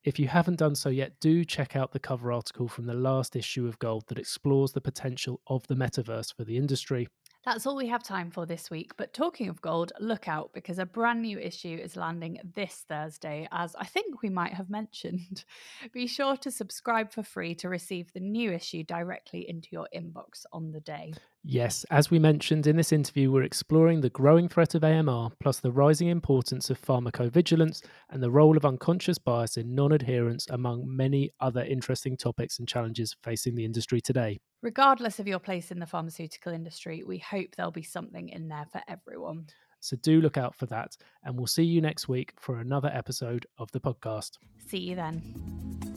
If 0.04 0.20
you 0.20 0.28
haven't 0.28 0.58
done 0.60 0.76
so 0.76 0.90
yet, 0.90 1.20
do 1.20 1.44
check 1.44 1.76
out 1.76 1.92
the 1.92 2.00
cover 2.00 2.32
article 2.32 2.68
from 2.68 2.86
the 2.86 2.94
last 2.94 3.36
issue 3.36 3.68
of 3.68 3.80
Gold 3.80 4.08
that 4.08 4.18
explores 4.20 4.74
the 4.74 4.82
potential 4.82 5.42
of 5.48 5.66
the 5.68 5.76
metaverse 5.76 6.34
for 6.36 6.44
the 6.44 6.58
industry. 6.58 7.08
That's 7.44 7.66
all 7.66 7.76
we 7.76 7.88
have 7.88 8.04
time 8.04 8.30
for 8.30 8.46
this 8.46 8.70
week. 8.70 8.92
But 8.98 9.14
talking 9.14 9.50
of 9.50 9.62
gold, 9.62 9.92
look 10.00 10.28
out 10.28 10.54
because 10.54 10.78
a 10.78 10.86
brand 10.86 11.24
new 11.24 11.40
issue 11.40 11.76
is 11.76 11.96
landing 11.96 12.38
this 12.54 12.86
Thursday, 12.88 13.48
as 13.52 13.76
I 13.76 13.86
think 13.86 14.22
we 14.22 14.30
might 14.30 14.54
have 14.54 14.70
mentioned. 14.70 15.44
Be 15.92 16.06
sure 16.06 16.38
to 16.38 16.52
subscribe 16.52 17.12
for 17.12 17.24
free 17.24 17.56
to 17.56 17.68
receive 17.68 18.14
the 18.14 18.20
new 18.20 18.52
issue 18.52 18.84
directly 18.84 19.50
into 19.50 19.70
your 19.72 19.88
inbox 19.96 20.46
on 20.54 20.72
the 20.72 20.82
day. 20.82 21.14
Yes, 21.44 21.84
as 21.90 22.12
we 22.12 22.20
mentioned 22.20 22.68
in 22.68 22.76
this 22.76 22.92
interview, 22.92 23.32
we're 23.32 23.42
exploring 23.42 24.02
the 24.02 24.12
growing 24.12 24.48
threat 24.48 24.76
of 24.76 24.84
AMR, 24.84 25.32
plus 25.40 25.60
the 25.60 25.72
rising 25.72 26.10
importance 26.10 26.70
of 26.70 26.80
pharmacovigilance 26.80 27.82
and 28.12 28.22
the 28.22 28.30
role 28.30 28.56
of 28.56 28.66
unconscious 28.66 29.18
bias 29.18 29.58
in 29.58 29.74
non 29.74 29.92
adherence, 29.92 30.46
among 30.52 30.84
many 30.86 31.32
other 31.40 31.64
interesting 31.64 32.16
topics 32.16 32.60
and 32.60 32.68
challenges 32.68 33.16
facing 33.24 33.56
the 33.56 33.66
industry 33.66 34.00
today. 34.00 34.40
Regardless 34.62 35.20
of 35.20 35.28
your 35.28 35.40
place 35.40 35.72
in 35.72 35.80
the 35.80 35.88
pharmaceutical 35.88 36.54
industry, 36.54 37.04
we 37.04 37.18
hope 37.18 37.56
there'll 37.56 37.72
be 37.72 37.82
something 37.82 38.30
in 38.30 38.48
there 38.48 38.68
for 38.72 38.82
everyone. 38.88 39.48
So 39.80 39.98
do 39.98 40.22
look 40.22 40.38
out 40.38 40.56
for 40.56 40.68
that. 40.68 40.96
And 41.24 41.36
we'll 41.36 41.48
see 41.48 41.64
you 41.64 41.82
next 41.82 42.08
week 42.08 42.34
for 42.38 42.60
another 42.60 42.92
episode 42.94 43.48
of 43.58 43.72
the 43.72 43.80
podcast. 43.80 44.38
See 44.68 44.78
you 44.78 44.96
then. 44.96 45.91